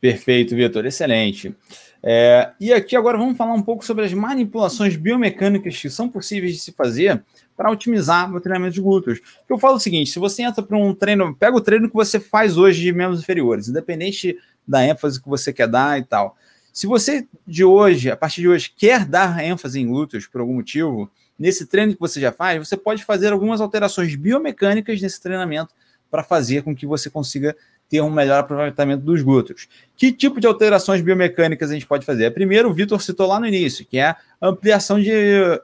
[0.00, 1.54] Perfeito, Vitor, excelente.
[2.02, 6.54] É, e aqui agora vamos falar um pouco sobre as manipulações biomecânicas que são possíveis
[6.54, 7.22] de se fazer
[7.60, 9.20] para otimizar o treinamento de glúteos.
[9.46, 12.18] Eu falo o seguinte: se você entra para um treino, pega o treino que você
[12.18, 16.38] faz hoje de membros inferiores, independente da ênfase que você quer dar e tal.
[16.72, 20.54] Se você de hoje, a partir de hoje, quer dar ênfase em glúteos por algum
[20.54, 25.74] motivo, nesse treino que você já faz, você pode fazer algumas alterações biomecânicas nesse treinamento
[26.10, 27.54] para fazer com que você consiga
[27.90, 29.66] ter um melhor aproveitamento dos glúteos.
[29.96, 32.30] Que tipo de alterações biomecânicas a gente pode fazer?
[32.30, 35.10] Primeiro, o Vitor citou lá no início, que é ampliação de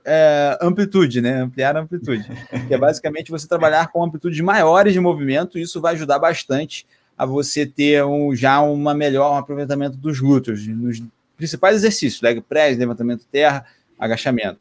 [0.05, 1.43] é, amplitude, né?
[1.43, 2.27] Ampliar a amplitude.
[2.67, 6.85] que é basicamente você trabalhar com amplitudes maiores de movimento, isso vai ajudar bastante
[7.17, 11.01] a você ter um, já uma melhor aproveitamento dos glúteos, nos
[11.37, 13.65] principais exercícios, leg press, levantamento terra,
[13.99, 14.59] agachamento.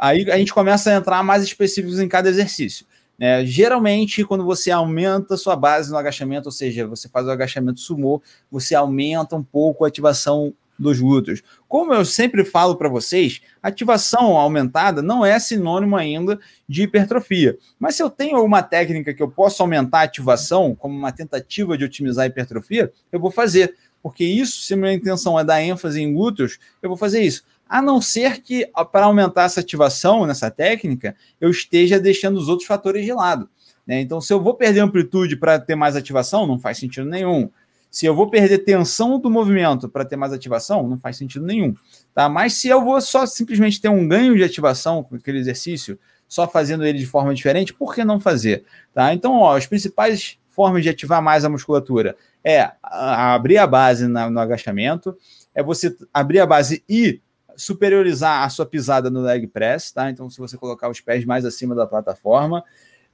[0.00, 2.86] Aí a gente começa a entrar mais específicos em cada exercício.
[3.20, 7.80] É, geralmente, quando você aumenta sua base no agachamento, ou seja, você faz o agachamento
[7.80, 11.42] sumô, você aumenta um pouco a ativação dos glúteos.
[11.66, 17.58] Como eu sempre falo para vocês, ativação aumentada não é sinônimo ainda de hipertrofia.
[17.80, 21.76] Mas se eu tenho alguma técnica que eu posso aumentar a ativação, como uma tentativa
[21.76, 23.74] de otimizar a hipertrofia, eu vou fazer.
[24.00, 27.82] Porque isso, se minha intenção é dar ênfase em glúteos, eu vou fazer isso a
[27.82, 33.04] não ser que, para aumentar essa ativação nessa técnica, eu esteja deixando os outros fatores
[33.04, 33.48] de lado.
[33.86, 34.00] Né?
[34.00, 37.50] Então, se eu vou perder amplitude para ter mais ativação, não faz sentido nenhum.
[37.90, 41.74] Se eu vou perder tensão do movimento para ter mais ativação, não faz sentido nenhum.
[42.14, 42.28] Tá?
[42.28, 46.46] Mas se eu vou só simplesmente ter um ganho de ativação com aquele exercício, só
[46.46, 48.64] fazendo ele de forma diferente, por que não fazer?
[48.92, 49.14] Tá?
[49.14, 54.28] Então, ó, as principais formas de ativar mais a musculatura é abrir a base na,
[54.28, 55.16] no agachamento,
[55.54, 57.20] é você abrir a base e
[57.58, 60.08] superiorizar a sua pisada no leg press, tá?
[60.08, 62.64] Então, se você colocar os pés mais acima da plataforma,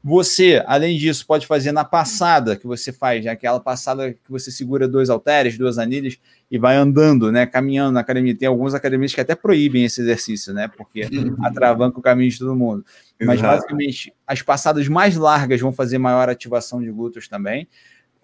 [0.06, 3.30] você, além disso, pode fazer na passada que você faz, né?
[3.30, 6.18] aquela passada que você segura dois halteres, duas anilhas
[6.50, 7.46] e vai andando, né?
[7.46, 8.36] Caminhando na academia.
[8.36, 10.68] Tem alguns academias que até proíbem esse exercício, né?
[10.76, 11.08] Porque
[11.42, 12.84] atravanca o caminho de todo mundo.
[13.18, 13.56] Mas Exato.
[13.56, 17.66] basicamente, as passadas mais largas vão fazer maior ativação de glúteos também.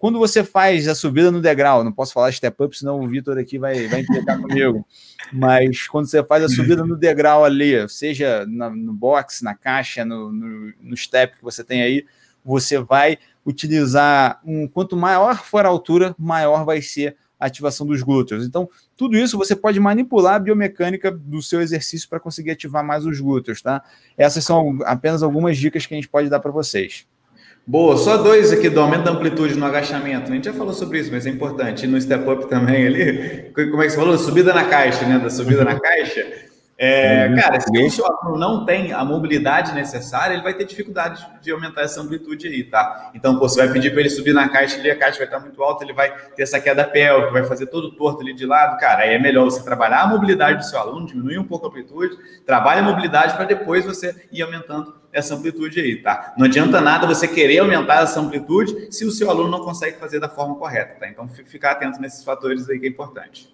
[0.01, 3.37] Quando você faz a subida no degrau, não posso falar step up, senão o Vitor
[3.37, 4.83] aqui vai, vai implicar comigo.
[5.31, 10.31] Mas quando você faz a subida no degrau ali, seja no box, na caixa, no,
[10.31, 12.03] no, no step que você tem aí,
[12.43, 14.67] você vai utilizar um.
[14.67, 18.43] Quanto maior for a altura, maior vai ser a ativação dos glúteos.
[18.43, 23.05] Então, tudo isso você pode manipular a biomecânica do seu exercício para conseguir ativar mais
[23.05, 23.83] os glúteos, tá?
[24.17, 27.05] Essas são apenas algumas dicas que a gente pode dar para vocês.
[27.65, 30.31] Boa, só dois aqui do aumento da amplitude no agachamento.
[30.31, 31.85] A gente já falou sobre isso, mas é importante.
[31.85, 34.17] E no step up também ali, como é que você falou?
[34.17, 35.19] Subida na caixa, né?
[35.19, 36.50] Da subida na caixa.
[36.83, 41.23] É, cara, se o seu aluno não tem a mobilidade necessária, ele vai ter dificuldade
[41.39, 43.11] de aumentar essa amplitude aí, tá?
[43.13, 45.39] Então, pô, você vai pedir para ele subir na caixa ali, a caixa vai estar
[45.39, 48.79] muito alta, ele vai ter essa queda pélvica, vai fazer todo torto ali de lado.
[48.79, 51.69] Cara, aí é melhor você trabalhar a mobilidade do seu aluno, diminuir um pouco a
[51.69, 52.17] amplitude,
[52.47, 56.33] trabalha a mobilidade para depois você ir aumentando essa amplitude aí, tá?
[56.35, 60.19] Não adianta nada você querer aumentar essa amplitude se o seu aluno não consegue fazer
[60.19, 61.07] da forma correta, tá?
[61.07, 63.53] Então, ficar atento nesses fatores aí que é importante.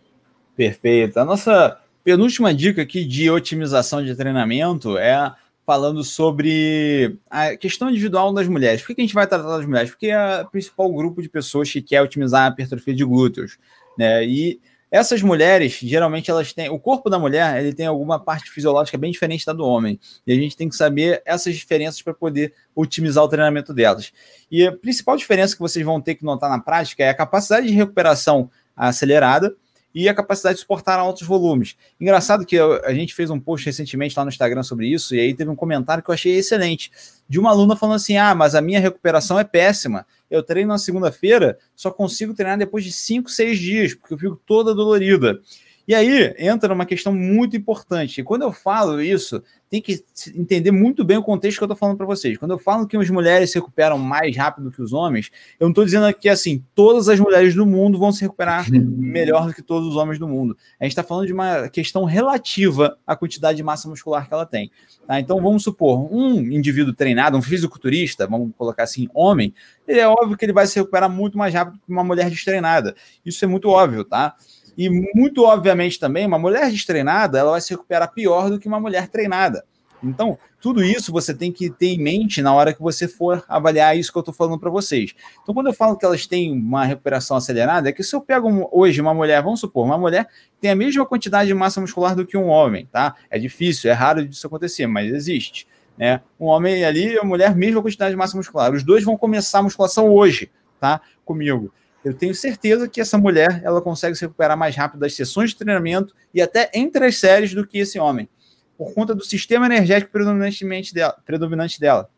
[0.56, 1.20] Perfeito.
[1.20, 8.34] A nossa penúltima dica aqui de otimização de treinamento é falando sobre a questão individual
[8.34, 8.82] das mulheres.
[8.82, 9.90] Por que a gente vai tratar das mulheres?
[9.90, 13.58] Porque é o principal grupo de pessoas que quer otimizar a hipertrofia de glúteos,
[13.98, 14.26] né?
[14.26, 14.58] E
[14.90, 16.70] essas mulheres, geralmente, elas têm.
[16.70, 20.00] O corpo da mulher ele tem alguma parte fisiológica bem diferente da do homem.
[20.26, 24.14] E a gente tem que saber essas diferenças para poder otimizar o treinamento delas.
[24.50, 27.68] E a principal diferença que vocês vão ter que notar na prática é a capacidade
[27.68, 29.54] de recuperação acelerada
[29.94, 31.76] e a capacidade de suportar altos volumes.
[32.00, 35.34] Engraçado que a gente fez um post recentemente lá no Instagram sobre isso, e aí
[35.34, 36.92] teve um comentário que eu achei excelente,
[37.28, 40.06] de uma aluna falando assim: ah, mas a minha recuperação é péssima.
[40.30, 44.42] Eu treino na segunda-feira, só consigo treinar depois de 5, 6 dias, porque eu fico
[44.46, 45.40] toda dolorida.
[45.88, 48.20] E aí entra uma questão muito importante.
[48.20, 50.04] E quando eu falo isso, tem que
[50.36, 52.38] entender muito bem o contexto que eu estou falando para vocês.
[52.38, 55.72] Quando eu falo que as mulheres se recuperam mais rápido que os homens, eu não
[55.72, 59.62] estou dizendo que assim todas as mulheres do mundo vão se recuperar melhor do que
[59.62, 60.58] todos os homens do mundo.
[60.80, 64.46] A gente está falando de uma questão relativa à quantidade de massa muscular que ela
[64.46, 64.70] tem.
[65.06, 65.20] Tá?
[65.20, 69.54] Então vamos supor um indivíduo treinado, um fisiculturista, vamos colocar assim, homem,
[69.88, 72.94] ele é óbvio que ele vai se recuperar muito mais rápido que uma mulher destreinada.
[73.26, 74.36] Isso é muito óbvio, tá?
[74.78, 78.80] E muito obviamente também, uma mulher destreinada, ela vai se recuperar pior do que uma
[78.80, 79.66] mulher treinada.
[80.04, 83.98] Então, tudo isso você tem que ter em mente na hora que você for avaliar
[83.98, 85.16] isso que eu estou falando para vocês.
[85.42, 88.70] Então, quando eu falo que elas têm uma recuperação acelerada, é que se eu pego
[88.72, 90.28] hoje uma mulher, vamos supor, uma mulher
[90.62, 93.16] tem a mesma quantidade de massa muscular do que um homem, tá?
[93.30, 95.68] É difícil, é raro disso acontecer, mas existe.
[95.98, 96.22] Né?
[96.40, 98.72] Um homem ali e a mulher, mesma quantidade de massa muscular.
[98.72, 101.02] Os dois vão começar a musculação hoje, tá?
[101.26, 101.74] Comigo
[102.08, 105.58] eu tenho certeza que essa mulher ela consegue se recuperar mais rápido das sessões de
[105.58, 108.30] treinamento e até entre as séries do que esse homem,
[108.78, 112.10] por conta do sistema energético predominantemente dela, predominante dela.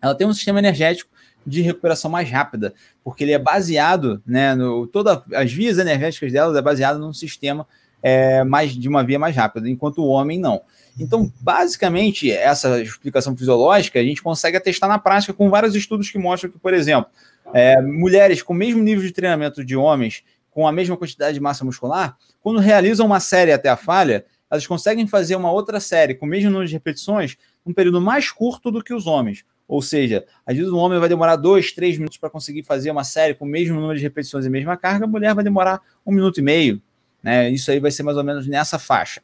[0.00, 1.10] Ela tem um sistema energético
[1.44, 2.72] de recuperação mais rápida,
[3.02, 7.66] porque ele é baseado, né, no todas as vias energéticas dela é baseado num sistema
[8.00, 10.62] é, mais de uma via mais rápida, enquanto o homem não.
[10.98, 16.18] Então, basicamente, essa explicação fisiológica a gente consegue atestar na prática com vários estudos que
[16.18, 17.10] mostram que, por exemplo,
[17.54, 21.40] é, mulheres com o mesmo nível de treinamento de homens, com a mesma quantidade de
[21.40, 26.14] massa muscular, quando realizam uma série até a falha, elas conseguem fazer uma outra série
[26.14, 29.44] com o mesmo número de repetições num período mais curto do que os homens.
[29.68, 33.04] Ou seja, às vezes um homem vai demorar dois, três minutos para conseguir fazer uma
[33.04, 36.12] série com o mesmo número de repetições e mesma carga, a mulher vai demorar um
[36.12, 36.82] minuto e meio.
[37.22, 37.50] Né?
[37.50, 39.22] Isso aí vai ser mais ou menos nessa faixa.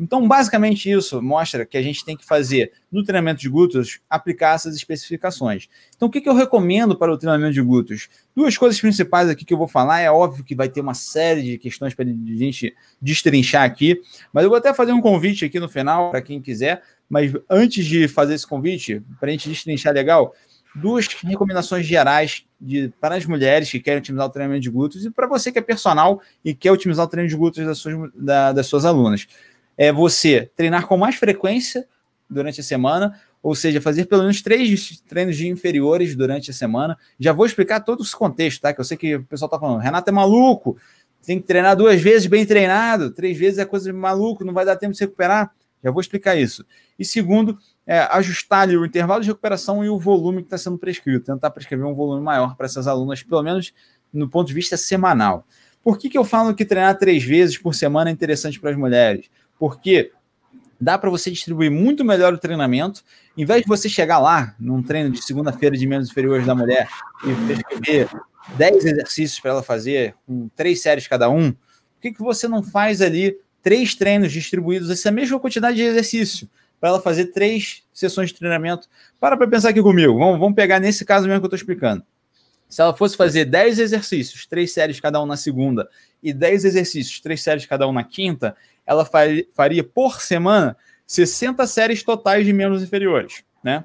[0.00, 4.54] Então, basicamente, isso mostra que a gente tem que fazer no treinamento de glúteos aplicar
[4.54, 5.68] essas especificações.
[5.94, 8.08] Então, o que, eu recomendo para o treinamento de glúteos?
[8.34, 10.00] Duas coisas principais aqui que eu vou falar.
[10.00, 14.00] É óbvio que vai ter uma série de questões para a gente destrinchar aqui,
[14.32, 16.82] mas eu vou até fazer um convite aqui no final para quem quiser.
[17.06, 20.34] Mas antes de fazer esse convite, para a gente destrinchar legal,
[20.74, 25.10] duas recomendações gerais de, para as mulheres que querem otimizar o treinamento de glúteos e
[25.10, 28.52] para você que é personal e quer otimizar o treino de glúteos das suas, da,
[28.52, 29.26] das suas alunas
[29.80, 31.88] é você treinar com mais frequência
[32.28, 36.98] durante a semana, ou seja, fazer pelo menos três treinos de inferiores durante a semana.
[37.18, 38.74] Já vou explicar todo esse contexto, tá?
[38.74, 40.76] Que eu sei que o pessoal tá falando, Renato é maluco,
[41.24, 44.66] tem que treinar duas vezes bem treinado, três vezes é coisa de maluco, não vai
[44.66, 45.50] dar tempo de se recuperar.
[45.82, 46.62] Já vou explicar isso.
[46.98, 47.56] E segundo,
[47.86, 51.24] é, ajustar ali o intervalo de recuperação e o volume que está sendo prescrito.
[51.24, 53.72] Tentar prescrever um volume maior para essas alunas, pelo menos
[54.12, 55.46] no ponto de vista semanal.
[55.82, 58.76] Por que, que eu falo que treinar três vezes por semana é interessante para as
[58.76, 59.30] mulheres?
[59.60, 60.10] Porque
[60.80, 63.04] dá para você distribuir muito melhor o treinamento.
[63.36, 66.88] Em vez de você chegar lá, num treino de segunda-feira de membros inferiores da mulher,
[67.22, 68.08] e prescrever
[68.56, 72.62] 10 exercícios para ela fazer, com três séries cada um, por que, que você não
[72.62, 76.48] faz ali três treinos distribuídos, essa mesma quantidade de exercício,
[76.80, 78.88] para ela fazer três sessões de treinamento?
[79.20, 80.18] Para para pensar aqui comigo.
[80.18, 82.02] Vamos, vamos pegar nesse caso mesmo que eu estou explicando.
[82.70, 85.88] Se ela fosse fazer 10 exercícios, três séries cada um na segunda,
[86.22, 88.56] e 10 exercícios, três séries cada um na quinta,
[88.86, 89.04] ela
[89.52, 93.84] faria por semana 60 séries totais de membros inferiores, né?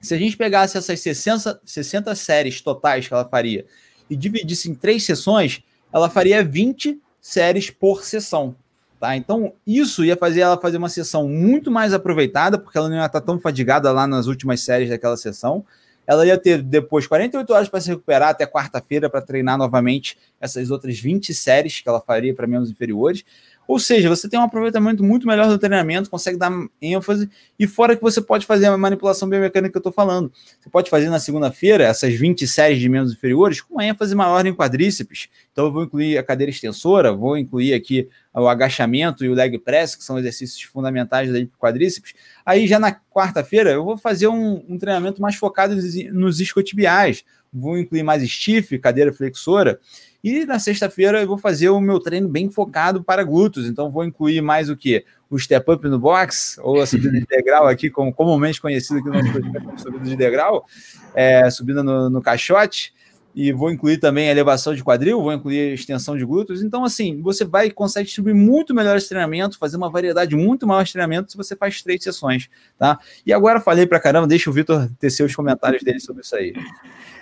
[0.00, 3.66] Se a gente pegasse essas 60, 60 séries totais que ela faria
[4.08, 8.54] e dividisse em três sessões, ela faria 20 séries por sessão.
[9.00, 9.16] Tá?
[9.16, 13.06] Então, isso ia fazer ela fazer uma sessão muito mais aproveitada, porque ela não ia
[13.06, 15.64] estar tão fadigada lá nas últimas séries daquela sessão.
[16.06, 20.70] Ela ia ter depois 48 horas para se recuperar até quarta-feira para treinar novamente essas
[20.70, 23.24] outras 20 séries que ela faria para membros inferiores.
[23.66, 27.96] Ou seja, você tem um aproveitamento muito melhor do treinamento, consegue dar ênfase, e fora
[27.96, 30.32] que você pode fazer a manipulação biomecânica que eu estou falando.
[30.60, 34.54] Você pode fazer na segunda-feira essas 20 séries de membros inferiores com ênfase maior em
[34.54, 35.28] quadríceps.
[35.52, 39.58] Então, eu vou incluir a cadeira extensora, vou incluir aqui o agachamento e o leg
[39.58, 42.12] press, que são exercícios fundamentais para quadríceps.
[42.44, 47.24] Aí, já na quarta-feira, eu vou fazer um, um treinamento mais focado nos isquiotibiais.
[47.52, 49.80] Vou incluir mais stiff, cadeira flexora.
[50.26, 53.68] E na sexta-feira eu vou fazer o meu treino bem focado para glúteos.
[53.68, 55.04] Então vou incluir mais o que?
[55.30, 59.08] O step up no box, ou a subida de degrau aqui, como comumente conhecido aqui
[59.08, 60.66] no nosso podcast, subida de degrau,
[61.14, 62.92] é, subida no, no caixote.
[63.36, 66.60] E vou incluir também a elevação de quadril, vou incluir a extensão de glúteos.
[66.60, 70.82] Então, assim, você vai consegue distribuir muito melhor esse treinamento, fazer uma variedade muito maior
[70.82, 72.98] de treinamento se você faz três sessões, tá?
[73.24, 76.52] E agora falei para caramba, deixa o Vitor ter seus comentários dele sobre isso aí.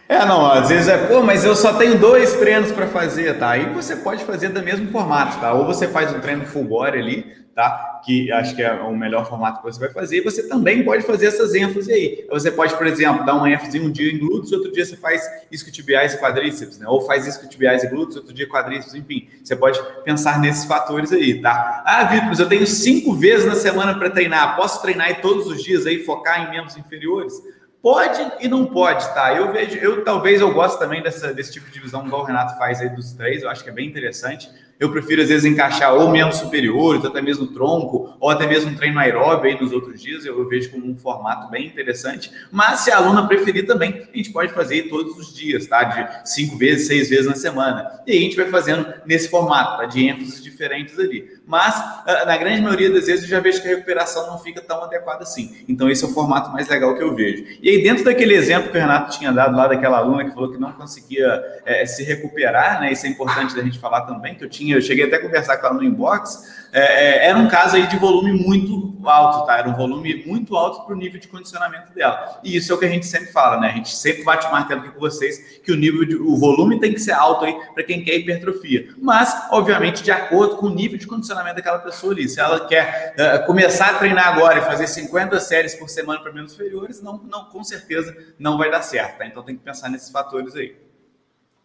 [0.09, 3.51] É, não, às vezes é, pô, mas eu só tenho dois treinos para fazer, tá?
[3.51, 5.55] Aí você pode fazer do mesmo formato, tá?
[5.55, 8.03] Ou você faz um treino full body ali, tá?
[8.05, 10.19] Que acho que é o melhor formato que você vai fazer.
[10.19, 12.27] E você também pode fazer essas ênfases aí.
[12.29, 15.23] Você pode, por exemplo, dar uma ênfase um dia em glúteos, outro dia você faz
[15.51, 16.87] isquiotibiais e quadríceps, né?
[16.87, 19.29] Ou faz isquiotibiais e glúteos, outro dia quadríceps, enfim.
[19.43, 21.83] Você pode pensar nesses fatores aí, tá?
[21.87, 24.55] Ah, Vitor, mas eu tenho cinco vezes na semana para treinar.
[24.55, 27.33] Posso treinar aí todos os dias aí, focar em membros inferiores?
[27.85, 29.35] Pode e não pode, tá?
[29.35, 32.57] Eu vejo, eu talvez eu gosto também dessa, desse tipo de divisão, igual o Renato
[32.57, 34.51] faz aí dos três, eu acho que é bem interessante.
[34.79, 38.99] Eu prefiro, às vezes, encaixar ou membros superiores, até mesmo tronco, ou até mesmo treino
[38.99, 40.25] aeróbio aí nos outros dias.
[40.25, 42.31] Eu, vejo como um formato bem interessante.
[42.51, 45.85] Mas se a aluna preferir também, a gente pode fazer todos os dias, tá?
[45.85, 48.03] De cinco vezes, seis vezes na semana.
[48.07, 49.87] E a gente vai fazendo nesse formato, tá?
[49.87, 51.33] De ênfases diferentes ali.
[51.47, 54.61] Mas, ah, na grande maioria das vezes, eu já vejo que a recuperação não fica
[54.61, 55.65] tão adequada assim.
[55.69, 57.45] Então, esse é o formato mais legal que eu vejo.
[57.63, 60.51] E aí, dentro daquele exemplo que o Renato tinha dado lá daquela aluna que falou
[60.51, 62.93] que não conseguia é, se recuperar, né?
[62.93, 65.21] Isso é importante da gente falar também, que eu tinha tinha, eu cheguei até a
[65.21, 69.47] conversar com ela no inbox, é, é, era um caso aí de volume muito alto,
[69.47, 69.59] tá?
[69.59, 72.41] Era um volume muito alto para o nível de condicionamento dela.
[72.43, 73.69] E isso é o que a gente sempre fala, né?
[73.69, 76.93] A gente sempre bate martelo aqui com vocês que o nível de, o volume tem
[76.93, 78.89] que ser alto aí para quem quer hipertrofia.
[78.99, 82.29] Mas, obviamente, de acordo com o nível de condicionamento daquela pessoa ali.
[82.29, 86.33] Se ela quer uh, começar a treinar agora e fazer 50 séries por semana para
[86.33, 89.27] menos inferiores, não, não, com certeza não vai dar certo, tá?
[89.27, 90.75] Então tem que pensar nesses fatores aí.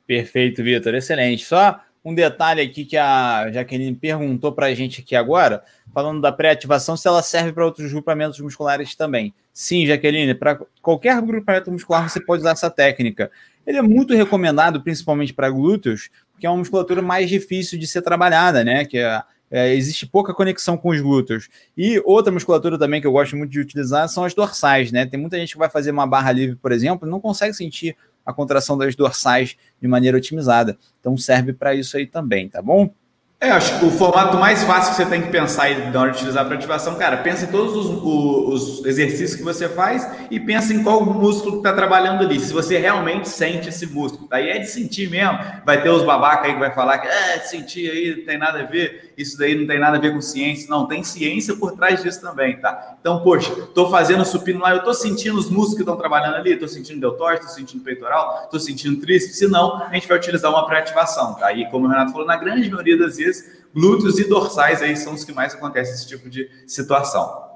[0.05, 0.93] Perfeito, Vitor.
[0.95, 1.45] Excelente.
[1.45, 6.31] Só um detalhe aqui que a Jaqueline perguntou para a gente aqui agora, falando da
[6.31, 9.33] pré-ativação, se ela serve para outros grupamentos musculares também.
[9.53, 13.29] Sim, Jaqueline, para qualquer grupamento muscular você pode usar essa técnica.
[13.67, 18.01] Ele é muito recomendado, principalmente para glúteos, porque é uma musculatura mais difícil de ser
[18.01, 18.85] trabalhada, né?
[18.85, 19.21] Que é,
[19.51, 21.49] é, existe pouca conexão com os glúteos.
[21.77, 25.05] E outra musculatura também que eu gosto muito de utilizar são as dorsais, né?
[25.05, 27.95] Tem muita gente que vai fazer uma barra livre, por exemplo, e não consegue sentir
[28.25, 30.77] a contração das dorsais de maneira otimizada.
[30.99, 32.91] Então serve para isso aí também, tá bom?
[33.41, 36.17] É, acho que o formato mais fácil que você tem que pensar na hora de
[36.17, 40.37] utilizar para ativação, cara, pensa em todos os, os, os, exercícios que você faz e
[40.41, 42.37] pensa em qual músculo que está trabalhando ali.
[42.37, 45.39] Se você realmente sente esse músculo, daí é de sentir mesmo.
[45.65, 48.59] Vai ter os babacas aí que vai falar que é, sentir aí não tem nada
[48.59, 50.69] a ver, isso daí não tem nada a ver com ciência.
[50.69, 52.97] Não, tem ciência por trás disso também, tá?
[52.99, 56.57] Então, poxa, tô fazendo supino lá, eu tô sentindo os músculos que estão trabalhando ali,
[56.57, 59.37] tô sentindo deltóide, tô sentindo peitoral, tô sentindo tríceps.
[59.37, 61.47] Se não, a gente vai utilizar uma pré-ativação, tá?
[61.71, 65.23] Como o Renato falou, na grande maioria das vezes, glúteos e dorsais aí são os
[65.23, 67.49] que mais acontecem esse tipo de situação.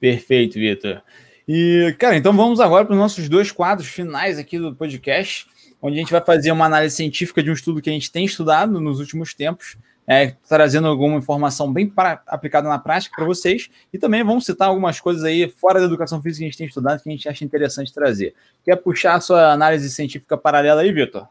[0.00, 1.02] Perfeito, Vitor.
[1.46, 5.46] E, cara, então vamos agora para os nossos dois quadros finais aqui do podcast,
[5.82, 8.24] onde a gente vai fazer uma análise científica de um estudo que a gente tem
[8.24, 9.76] estudado nos últimos tempos,
[10.08, 14.68] é, trazendo alguma informação bem pra, aplicada na prática para vocês, e também vamos citar
[14.68, 17.28] algumas coisas aí fora da educação física que a gente tem estudado que a gente
[17.28, 18.34] acha interessante trazer.
[18.64, 21.28] Quer puxar a sua análise científica paralela aí, Vitor?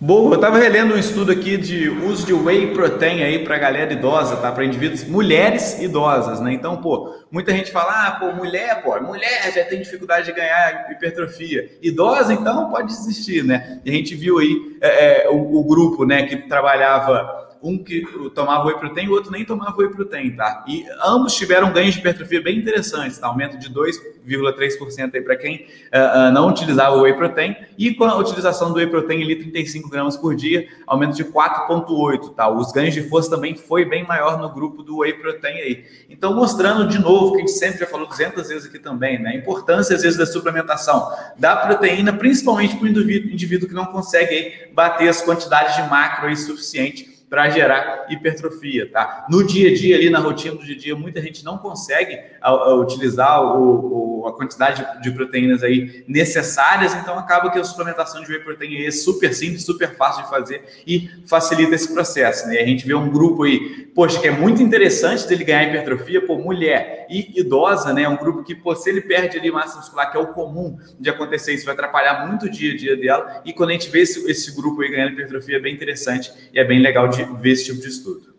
[0.00, 3.92] Boa, eu estava relendo um estudo aqui de uso de whey protein aí para galera
[3.92, 4.50] idosa, tá?
[4.50, 6.52] Para indivíduos, mulheres idosas, né?
[6.52, 10.90] Então, pô, muita gente fala, ah, pô, mulher, pô, mulher já tem dificuldade de ganhar
[10.90, 11.70] hipertrofia.
[11.80, 13.80] Idosa, então, pode desistir, né?
[13.84, 18.04] E a gente viu aí é, é, o, o grupo, né, que trabalhava um que
[18.34, 20.64] tomava whey protein o outro nem tomava whey protein, tá?
[20.66, 23.28] E ambos tiveram ganhos de hipertrofia bem interessantes, tá?
[23.28, 28.16] Aumento de 2,3% aí para quem uh, uh, não utilizava whey protein e com a
[28.16, 32.48] utilização do whey protein ali 35 gramas por dia, aumento de 4,8, tá?
[32.50, 35.84] Os ganhos de força também foi bem maior no grupo do whey protein aí.
[36.10, 39.30] Então, mostrando de novo, que a gente sempre já falou 200 vezes aqui também, né?
[39.30, 43.86] A importância, às vezes, da suplementação da proteína, principalmente para o indivíduo, indivíduo que não
[43.86, 49.24] consegue aí, bater as quantidades de macro aí suficiente para gerar hipertrofia, tá?
[49.26, 52.20] No dia a dia, ali na rotina do dia a dia, muita gente não consegue
[52.42, 57.58] a, a utilizar o, o, a quantidade de, de, proteínas aí necessárias, então acaba que
[57.58, 61.94] a suplementação de whey protein é super simples, super fácil de fazer e facilita esse
[61.94, 62.58] processo, né?
[62.58, 66.38] A gente vê um grupo aí, poxa, que é muito interessante dele ganhar hipertrofia, por
[66.38, 68.06] mulher e idosa, né?
[68.06, 71.08] Um grupo que, pô, se ele perde ali massa muscular, que é o comum de
[71.08, 74.00] acontecer, isso vai atrapalhar muito o dia a dia dela, e quando a gente vê
[74.00, 77.50] esse, esse grupo aí ganhando hipertrofia, é bem interessante e é bem legal de ver
[77.50, 78.32] esse tipo de estudo.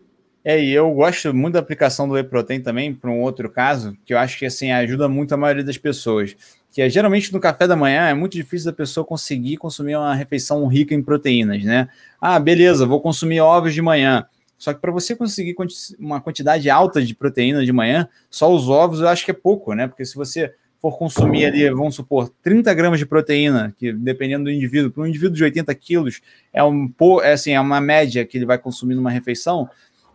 [0.44, 3.96] É, e eu gosto muito da aplicação do whey protein também para um outro caso,
[4.04, 6.36] que eu acho que assim ajuda muito a maioria das pessoas,
[6.70, 10.14] que é geralmente no café da manhã é muito difícil da pessoa conseguir consumir uma
[10.14, 11.88] refeição rica em proteínas, né?
[12.20, 14.26] Ah, beleza, vou consumir ovos de manhã.
[14.58, 15.54] Só que para você conseguir
[15.98, 19.72] uma quantidade alta de proteína de manhã, só os ovos eu acho que é pouco,
[19.72, 19.86] né?
[19.86, 20.52] Porque se você
[20.84, 25.06] for consumir ali, vamos supor, 30 gramas de proteína, que dependendo do indivíduo, para um
[25.06, 26.20] indivíduo de 80 quilos,
[26.52, 29.66] é, um, é, assim, é uma média que ele vai consumir numa refeição,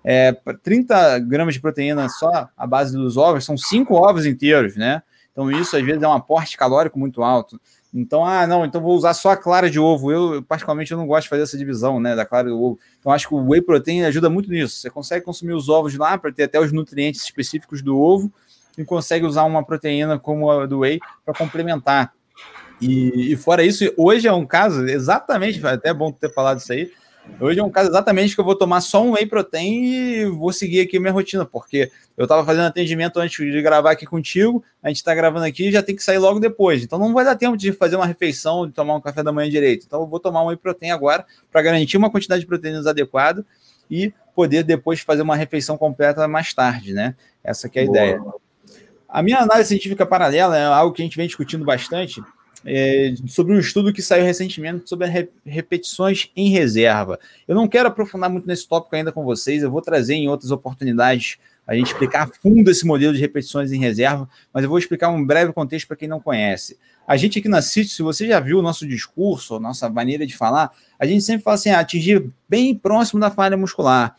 [0.04, 5.02] é, 30 gramas de proteína só a base dos ovos, são cinco ovos inteiros, né?
[5.32, 7.60] Então isso às vezes é um aporte calórico muito alto.
[7.92, 10.12] Então, ah, não, então vou usar só a clara de ovo.
[10.12, 12.80] Eu, particularmente, eu não gosto de fazer essa divisão, né, da clara do ovo.
[13.00, 14.78] Então, acho que o whey protein ajuda muito nisso.
[14.78, 18.32] Você consegue consumir os ovos lá para ter até os nutrientes específicos do ovo
[18.80, 22.14] e consegue usar uma proteína como a do whey para complementar.
[22.82, 26.90] E, e, fora isso, hoje é um caso exatamente, até bom ter falado isso aí.
[27.42, 30.54] Hoje é um caso exatamente que eu vou tomar só um whey protein e vou
[30.54, 34.88] seguir aqui minha rotina, porque eu estava fazendo atendimento antes de gravar aqui contigo, a
[34.88, 36.82] gente está gravando aqui e já tem que sair logo depois.
[36.82, 39.50] Então não vai dar tempo de fazer uma refeição, de tomar um café da manhã
[39.50, 39.86] direito.
[39.86, 43.46] Então eu vou tomar um whey protein agora para garantir uma quantidade de proteínas adequada
[43.92, 47.14] e poder depois fazer uma refeição completa mais tarde, né?
[47.44, 47.98] Essa é a Boa.
[47.98, 48.22] ideia.
[49.10, 52.22] A minha análise científica paralela é algo que a gente vem discutindo bastante
[52.66, 57.20] é, sobre um estudo que saiu recentemente sobre re repetições em reserva.
[57.48, 60.52] Eu não quero aprofundar muito nesse tópico ainda com vocês, eu vou trazer em outras
[60.52, 64.80] oportunidades a gente explicar a fundo esse modelo de repetições em reserva, mas eu vou
[64.80, 66.80] explicar um breve contexto para quem não conhece.
[67.08, 70.36] A gente aqui na CIT, se você já viu o nosso discurso, nossa maneira de
[70.36, 74.16] falar, a gente sempre fala assim, ah, atingir bem próximo da falha muscular.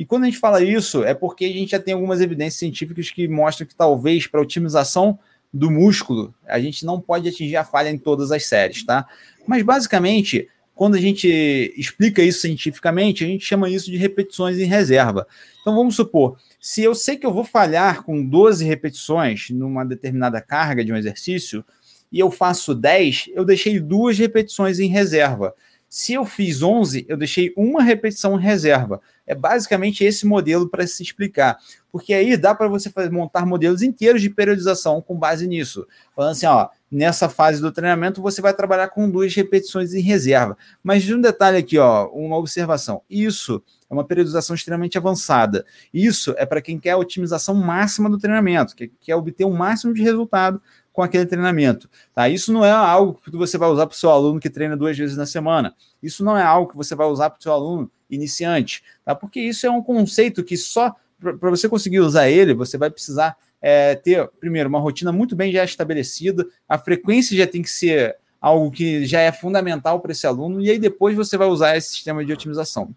[0.00, 3.10] E quando a gente fala isso, é porque a gente já tem algumas evidências científicas
[3.10, 5.18] que mostram que talvez para otimização
[5.52, 9.06] do músculo, a gente não pode atingir a falha em todas as séries, tá?
[9.46, 11.28] Mas basicamente, quando a gente
[11.76, 15.26] explica isso cientificamente, a gente chama isso de repetições em reserva.
[15.60, 20.40] Então vamos supor, se eu sei que eu vou falhar com 12 repetições numa determinada
[20.40, 21.62] carga de um exercício,
[22.10, 25.54] e eu faço 10, eu deixei duas repetições em reserva.
[25.92, 29.00] Se eu fiz 11, eu deixei uma repetição em reserva.
[29.26, 31.58] É basicamente esse modelo para se explicar.
[31.90, 35.84] Porque aí dá para você fazer, montar modelos inteiros de periodização com base nisso.
[36.14, 40.56] Falando assim, ó, nessa fase do treinamento você vai trabalhar com duas repetições em reserva.
[40.80, 43.02] Mas de um detalhe aqui, ó, uma observação.
[43.10, 43.60] Isso
[43.90, 45.66] é uma periodização extremamente avançada.
[45.92, 49.92] Isso é para quem quer a otimização máxima do treinamento, que quer obter o máximo
[49.92, 50.62] de resultado
[50.92, 51.88] com aquele treinamento.
[52.14, 52.28] Tá?
[52.28, 54.96] Isso não é algo que você vai usar para o seu aluno que treina duas
[54.96, 55.74] vezes na semana.
[56.02, 59.14] Isso não é algo que você vai usar para o seu aluno iniciante, tá?
[59.14, 63.36] porque isso é um conceito que só para você conseguir usar ele, você vai precisar
[63.60, 68.16] é, ter, primeiro, uma rotina muito bem já estabelecida, a frequência já tem que ser
[68.40, 71.90] algo que já é fundamental para esse aluno, e aí depois você vai usar esse
[71.90, 72.94] sistema de otimização.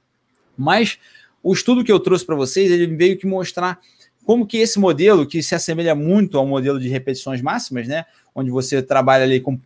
[0.58, 0.98] Mas
[1.42, 3.80] o estudo que eu trouxe para vocês, ele veio que mostrar
[4.26, 8.50] como que esse modelo, que se assemelha muito ao modelo de repetições máximas, né, onde
[8.50, 9.60] você trabalha ali com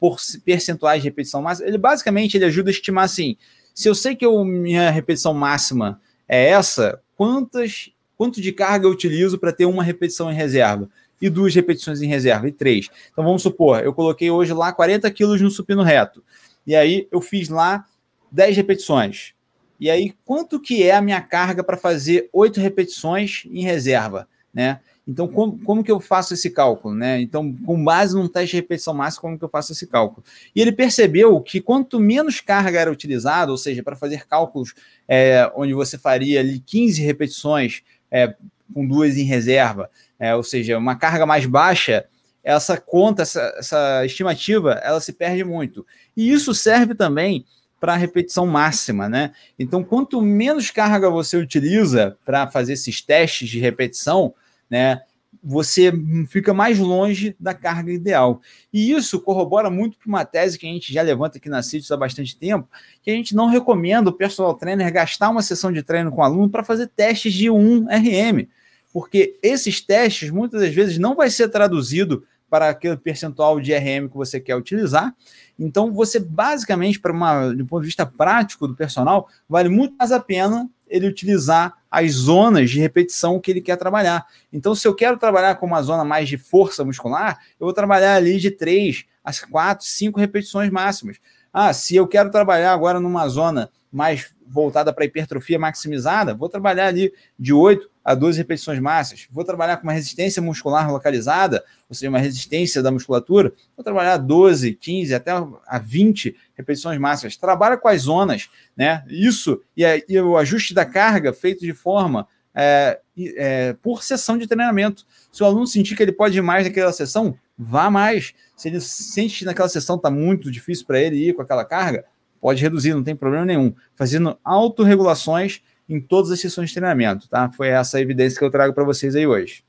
[0.44, 3.38] percentuais de repetição máxima, ele basicamente ele ajuda a estimar assim,
[3.74, 8.92] se eu sei que eu, minha repetição máxima é essa, quantas, quanto de carga eu
[8.92, 10.90] utilizo para ter uma repetição em reserva?
[11.22, 12.90] E duas repetições em reserva, e três.
[13.12, 16.24] Então vamos supor, eu coloquei hoje lá 40 quilos no supino reto.
[16.66, 17.86] E aí eu fiz lá
[18.32, 19.34] 10 repetições.
[19.80, 24.28] E aí, quanto que é a minha carga para fazer oito repetições em reserva?
[24.58, 24.80] Né?
[25.08, 27.22] Então, como, como que eu faço esse cálculo, né?
[27.22, 30.26] Então, com base num teste de repetição máxima, como que eu faço esse cálculo?
[30.56, 34.74] E ele percebeu que quanto menos carga era utilizada, ou seja, para fazer cálculos
[35.08, 38.34] é, onde você faria ali 15 repetições é,
[38.74, 42.06] com duas em reserva, é, ou seja, uma carga mais baixa,
[42.44, 45.86] essa conta, essa, essa estimativa, ela se perde muito.
[46.18, 47.46] E isso serve também
[47.80, 49.32] para a repetição máxima, né?
[49.60, 54.34] Então, quanto menos carga você utiliza para fazer esses testes de repetição,
[54.70, 55.02] né?
[55.44, 55.92] Você
[56.30, 58.42] fica mais longe da carga ideal.
[58.74, 61.92] E isso corrobora muito para uma tese que a gente já levanta aqui na CITES
[61.92, 62.68] há bastante tempo,
[63.02, 66.24] que a gente não recomenda o personal trainer gastar uma sessão de treino com o
[66.24, 68.48] aluno para fazer testes de 1RM,
[68.92, 74.08] porque esses testes muitas das vezes não vai ser traduzido para aquele percentual de RM
[74.10, 75.14] que você quer utilizar.
[75.60, 80.12] Então, você basicamente, para uma, do ponto de vista prático do personal, vale muito mais
[80.12, 84.26] a pena ele utilizar as zonas de repetição que ele quer trabalhar.
[84.52, 88.16] Então, se eu quero trabalhar com uma zona mais de força muscular, eu vou trabalhar
[88.16, 91.18] ali de 3 a 4, 5 repetições máximas.
[91.52, 96.88] Ah, se eu quero trabalhar agora numa zona mais voltada para hipertrofia maximizada, vou trabalhar
[96.88, 99.28] ali de 8 a 12 repetições máximas.
[99.30, 104.16] Vou trabalhar com uma resistência muscular localizada, ou seja, uma resistência da musculatura, vou trabalhar
[104.16, 107.36] 12, 15, até a 20 repetições máximas.
[107.36, 109.04] Trabalha com as zonas, né?
[109.10, 112.98] Isso e, a, e o ajuste da carga feito de forma é,
[113.36, 115.06] é, por sessão de treinamento.
[115.30, 118.34] Se o aluno sentir que ele pode ir mais naquela sessão, vá mais.
[118.56, 122.06] Se ele sente que naquela sessão está muito difícil para ele ir com aquela carga,
[122.40, 123.76] pode reduzir, não tem problema nenhum.
[123.96, 127.50] Fazendo autorregulações em todas as sessões de treinamento, tá?
[127.50, 129.64] Foi essa evidência que eu trago para vocês aí hoje.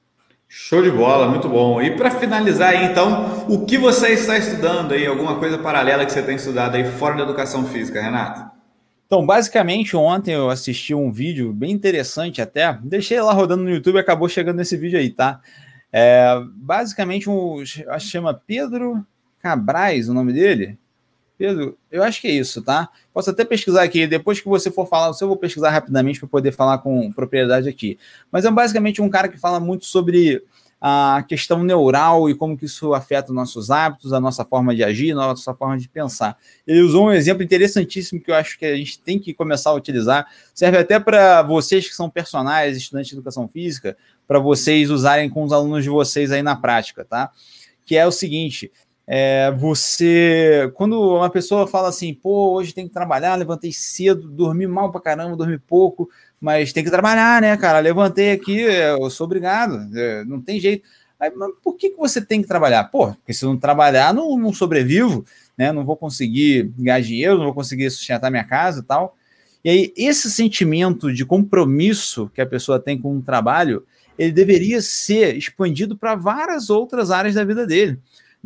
[0.48, 1.80] Show de bola, muito bom.
[1.80, 5.06] E para finalizar aí, então, o que você está estudando aí?
[5.06, 8.50] Alguma coisa paralela que você tem estudado aí fora da educação física, Renato?
[9.06, 12.78] Então, basicamente, ontem eu assisti um vídeo bem interessante até.
[12.82, 15.40] Deixei lá rodando no YouTube e acabou chegando nesse vídeo aí, tá?
[15.92, 19.04] É, basicamente, um, acho que chama Pedro
[19.40, 20.78] Cabrais, o nome dele.
[21.38, 22.88] Pedro, eu acho que é isso, tá?
[23.14, 26.50] Posso até pesquisar aqui, depois que você for falar, eu vou pesquisar rapidamente para poder
[26.50, 27.96] falar com propriedade aqui.
[28.30, 30.42] Mas é basicamente um cara que fala muito sobre
[30.80, 34.82] a questão neural e como que isso afeta os nossos hábitos, a nossa forma de
[34.82, 36.36] agir, a nossa forma de pensar.
[36.66, 39.74] Ele usou um exemplo interessantíssimo que eu acho que a gente tem que começar a
[39.74, 40.26] utilizar.
[40.52, 45.44] Serve até para vocês que são personagens, estudantes de educação física, para vocês usarem com
[45.44, 47.30] os alunos de vocês aí na prática, tá?
[47.84, 48.70] Que é o seguinte:
[49.10, 54.66] é, você, quando uma pessoa fala assim, pô, hoje tem que trabalhar, levantei cedo, dormi
[54.66, 57.78] mal pra caramba, dormi pouco, mas tem que trabalhar, né, cara?
[57.80, 60.86] Levantei aqui, eu sou obrigado, é, não tem jeito.
[61.18, 61.32] Aí,
[61.62, 62.84] por que, que você tem que trabalhar?
[62.84, 65.24] Pô, porque se eu não trabalhar, não, não sobrevivo,
[65.56, 65.72] né?
[65.72, 69.16] Não vou conseguir ganhar dinheiro, não vou conseguir sustentar minha casa e tal.
[69.64, 73.84] E aí, esse sentimento de compromisso que a pessoa tem com o trabalho,
[74.16, 77.98] ele deveria ser expandido para várias outras áreas da vida dele.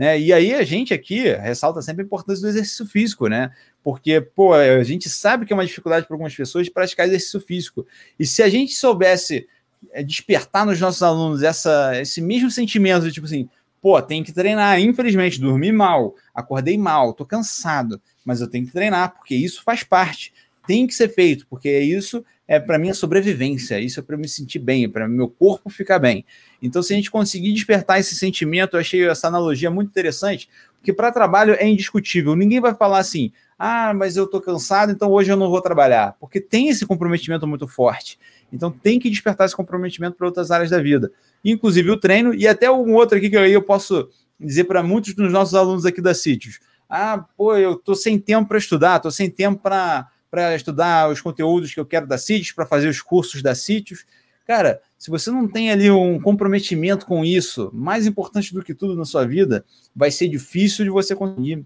[0.03, 0.18] Né?
[0.18, 3.53] E aí a gente aqui ressalta sempre a importância do exercício físico, né?
[3.84, 7.86] Porque, pô, a gente sabe que é uma dificuldade para algumas pessoas praticar exercício físico.
[8.18, 9.46] E se a gente soubesse
[9.92, 13.48] é, despertar nos nossos alunos essa, esse mesmo sentimento de tipo assim,
[13.80, 18.72] pô, tem que treinar, infelizmente, dormi mal, acordei mal, tô cansado, mas eu tenho que
[18.72, 20.34] treinar, porque isso faz parte,
[20.66, 24.59] tem que ser feito, porque isso é para minha sobrevivência, isso é para me sentir
[24.59, 26.24] bem, para meu corpo ficar bem.
[26.61, 30.93] Então, se a gente conseguir despertar esse sentimento, eu achei essa analogia muito interessante, porque
[30.93, 32.34] para trabalho é indiscutível.
[32.34, 36.16] Ninguém vai falar assim, ah, mas eu estou cansado, então hoje eu não vou trabalhar,
[36.18, 38.18] porque tem esse comprometimento muito forte.
[38.53, 41.11] Então, tem que despertar esse comprometimento para outras áreas da vida,
[41.45, 45.14] inclusive o treino e até um outro aqui que aí eu posso dizer para muitos
[45.14, 46.59] dos nossos alunos aqui da Sítios.
[46.88, 51.20] Ah, pô, eu estou sem tempo para estudar, estou sem tempo para para estudar os
[51.20, 54.07] conteúdos que eu quero da CITES, para fazer os cursos da CITES.
[54.47, 58.97] Cara, se você não tem ali um comprometimento com isso, mais importante do que tudo
[58.97, 59.62] na sua vida,
[59.95, 61.62] vai ser difícil de você conseguir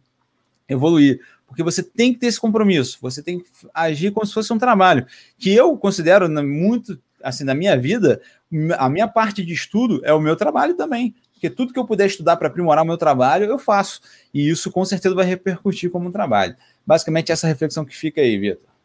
[0.68, 1.20] evoluir.
[1.46, 4.58] Porque você tem que ter esse compromisso, você tem que agir como se fosse um
[4.58, 5.06] trabalho.
[5.38, 8.20] Que eu considero muito, assim, na minha vida,
[8.78, 11.14] a minha parte de estudo é o meu trabalho também.
[11.34, 14.00] Porque tudo que eu puder estudar para aprimorar o meu trabalho, eu faço.
[14.34, 16.56] E isso com certeza vai repercutir como um trabalho.
[16.86, 18.76] Basicamente, essa reflexão que fica aí, Vitor.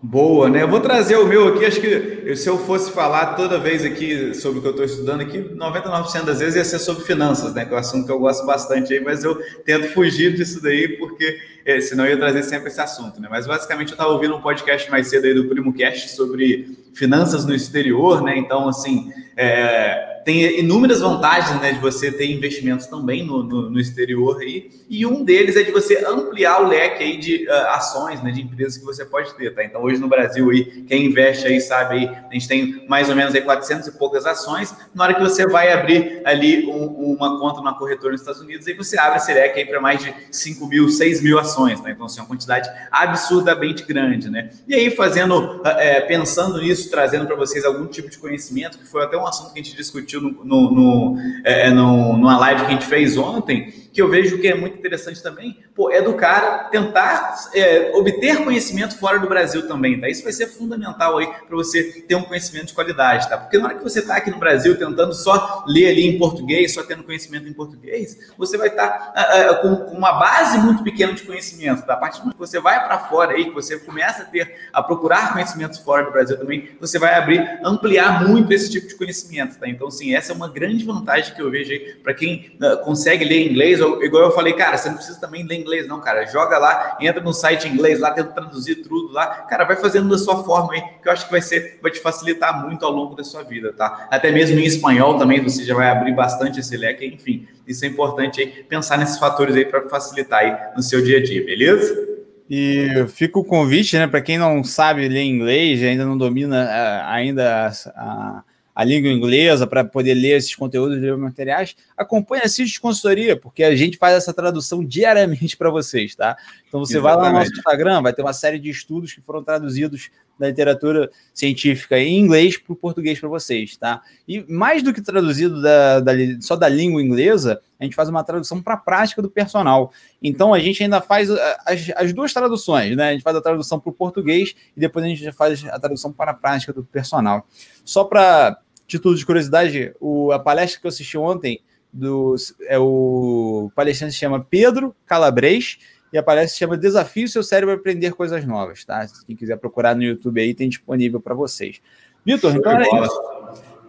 [0.00, 0.62] Boa, né?
[0.62, 1.64] Eu vou trazer o meu aqui.
[1.64, 5.22] Acho que se eu fosse falar toda vez aqui sobre o que eu estou estudando
[5.22, 7.64] aqui, 99% das vezes ia ser sobre finanças, né?
[7.64, 9.34] Que é um assunto que eu gosto bastante aí, mas eu
[9.64, 11.40] tento fugir disso daí, porque
[11.80, 13.28] senão eu ia trazer sempre esse assunto, né?
[13.30, 17.44] Mas basicamente eu estava ouvindo um podcast mais cedo aí do Primo Cast sobre finanças
[17.44, 18.36] no exterior, né?
[18.36, 23.80] Então, assim, é, tem inúmeras vantagens né, de você ter investimentos também no, no, no,
[23.80, 28.22] exterior aí, e um deles é de você ampliar o leque aí de uh, ações
[28.22, 29.64] né, de empresas que você pode ter, tá?
[29.64, 33.16] Então hoje no Brasil aí, quem investe aí sabe aí, a gente tem mais ou
[33.16, 37.40] menos aí 400 e poucas ações, na hora que você vai abrir ali um, uma
[37.40, 40.14] conta na corretora nos Estados Unidos, aí você abre esse leque aí para mais de
[40.30, 41.90] 5 mil, 6 mil ações, tá?
[41.90, 44.50] Então assim, é uma quantidade absurdamente grande, né?
[44.66, 49.04] E aí fazendo, é, pensando nisso, trazendo para vocês algum tipo de conhecimento, que foi
[49.04, 52.66] até um assunto que a gente discutiu no, no, no, é, no, numa live que
[52.66, 56.14] a gente fez ontem, que eu vejo que é muito interessante também, pô, é do
[56.14, 60.08] cara tentar é, obter conhecimento fora do Brasil também, tá?
[60.08, 63.36] Isso vai ser fundamental aí para você ter um conhecimento de qualidade, tá?
[63.36, 66.74] Porque na hora que você está aqui no Brasil tentando só ler ali em português,
[66.74, 71.12] só tendo conhecimento em português, você vai estar tá, uh, com uma base muito pequena
[71.12, 71.94] de conhecimento, tá?
[71.94, 74.70] A partir do momento que você vai para fora aí, que você começa a ter,
[74.72, 78.94] a procurar conhecimentos fora do Brasil também, você vai abrir, ampliar muito esse tipo de
[78.94, 79.68] conhecimento, tá?
[79.68, 83.24] Então, sim, essa é uma grande vantagem que eu vejo aí para quem uh, consegue
[83.24, 86.26] ler inglês ou igual eu falei, cara, você não precisa também ler inglês, não, cara.
[86.26, 89.26] Joga lá, entra no site inglês lá, tenta traduzir tudo lá.
[89.26, 92.00] Cara, vai fazendo da sua forma aí, que eu acho que vai ser, vai te
[92.00, 94.08] facilitar muito ao longo da sua vida, tá?
[94.10, 97.46] Até mesmo em espanhol também, você já vai abrir bastante esse leque, enfim.
[97.66, 101.22] Isso é importante aí, pensar nesses fatores aí para facilitar aí no seu dia a
[101.22, 102.18] dia, beleza?
[102.50, 107.10] E fica o convite, né, para quem não sabe ler inglês, ainda não domina uh,
[107.10, 108.42] ainda a,
[108.78, 113.36] a língua inglesa para poder ler esses conteúdos e materiais, acompanhe a CIS de Consultoria,
[113.36, 116.36] porque a gente faz essa tradução diariamente para vocês, tá?
[116.68, 117.16] Então você Exatamente.
[117.16, 120.46] vai lá no nosso Instagram, vai ter uma série de estudos que foram traduzidos da
[120.46, 124.00] literatura científica em inglês para o português para vocês, tá?
[124.28, 128.22] E mais do que traduzido da, da, só da língua inglesa, a gente faz uma
[128.22, 129.92] tradução para a prática do personal.
[130.22, 131.28] Então a gente ainda faz
[131.66, 133.08] as, as duas traduções, né?
[133.08, 136.12] A gente faz a tradução para o português e depois a gente faz a tradução
[136.12, 137.44] para a prática do personal.
[137.84, 138.56] Só para
[138.88, 141.60] título de curiosidade, o, a palestra que eu assisti ontem
[141.92, 142.34] do,
[142.66, 145.78] é o palestrante se chama Pedro Calabres
[146.12, 149.06] e a palestra se chama Desafio seu cérebro a aprender coisas novas, tá?
[149.06, 151.80] Se quem quiser procurar no YouTube aí, tem disponível para vocês.
[152.24, 153.22] Vitor, então é isso.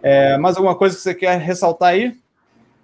[0.02, 2.14] É, mais alguma coisa que você quer ressaltar aí?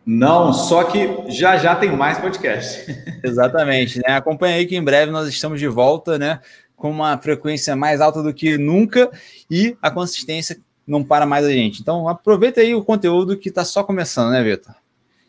[0.04, 2.86] Não, só que já já tem mais podcast.
[3.22, 4.14] Exatamente, né?
[4.14, 6.40] Acompanha aí que em breve nós estamos de volta, né?
[6.76, 9.10] Com uma frequência mais alta do que nunca
[9.50, 11.80] e a consistência não para mais a gente.
[11.80, 14.74] Então aproveita aí o conteúdo que está só começando, né, Vitor?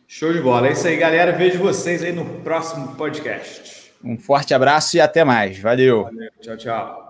[0.07, 0.67] Show de bola.
[0.67, 1.33] É isso aí, galera.
[1.33, 3.91] Vejo vocês aí no próximo podcast.
[4.03, 5.59] Um forte abraço e até mais.
[5.59, 6.03] Valeu.
[6.03, 6.29] Valeu.
[6.41, 7.06] Tchau, tchau.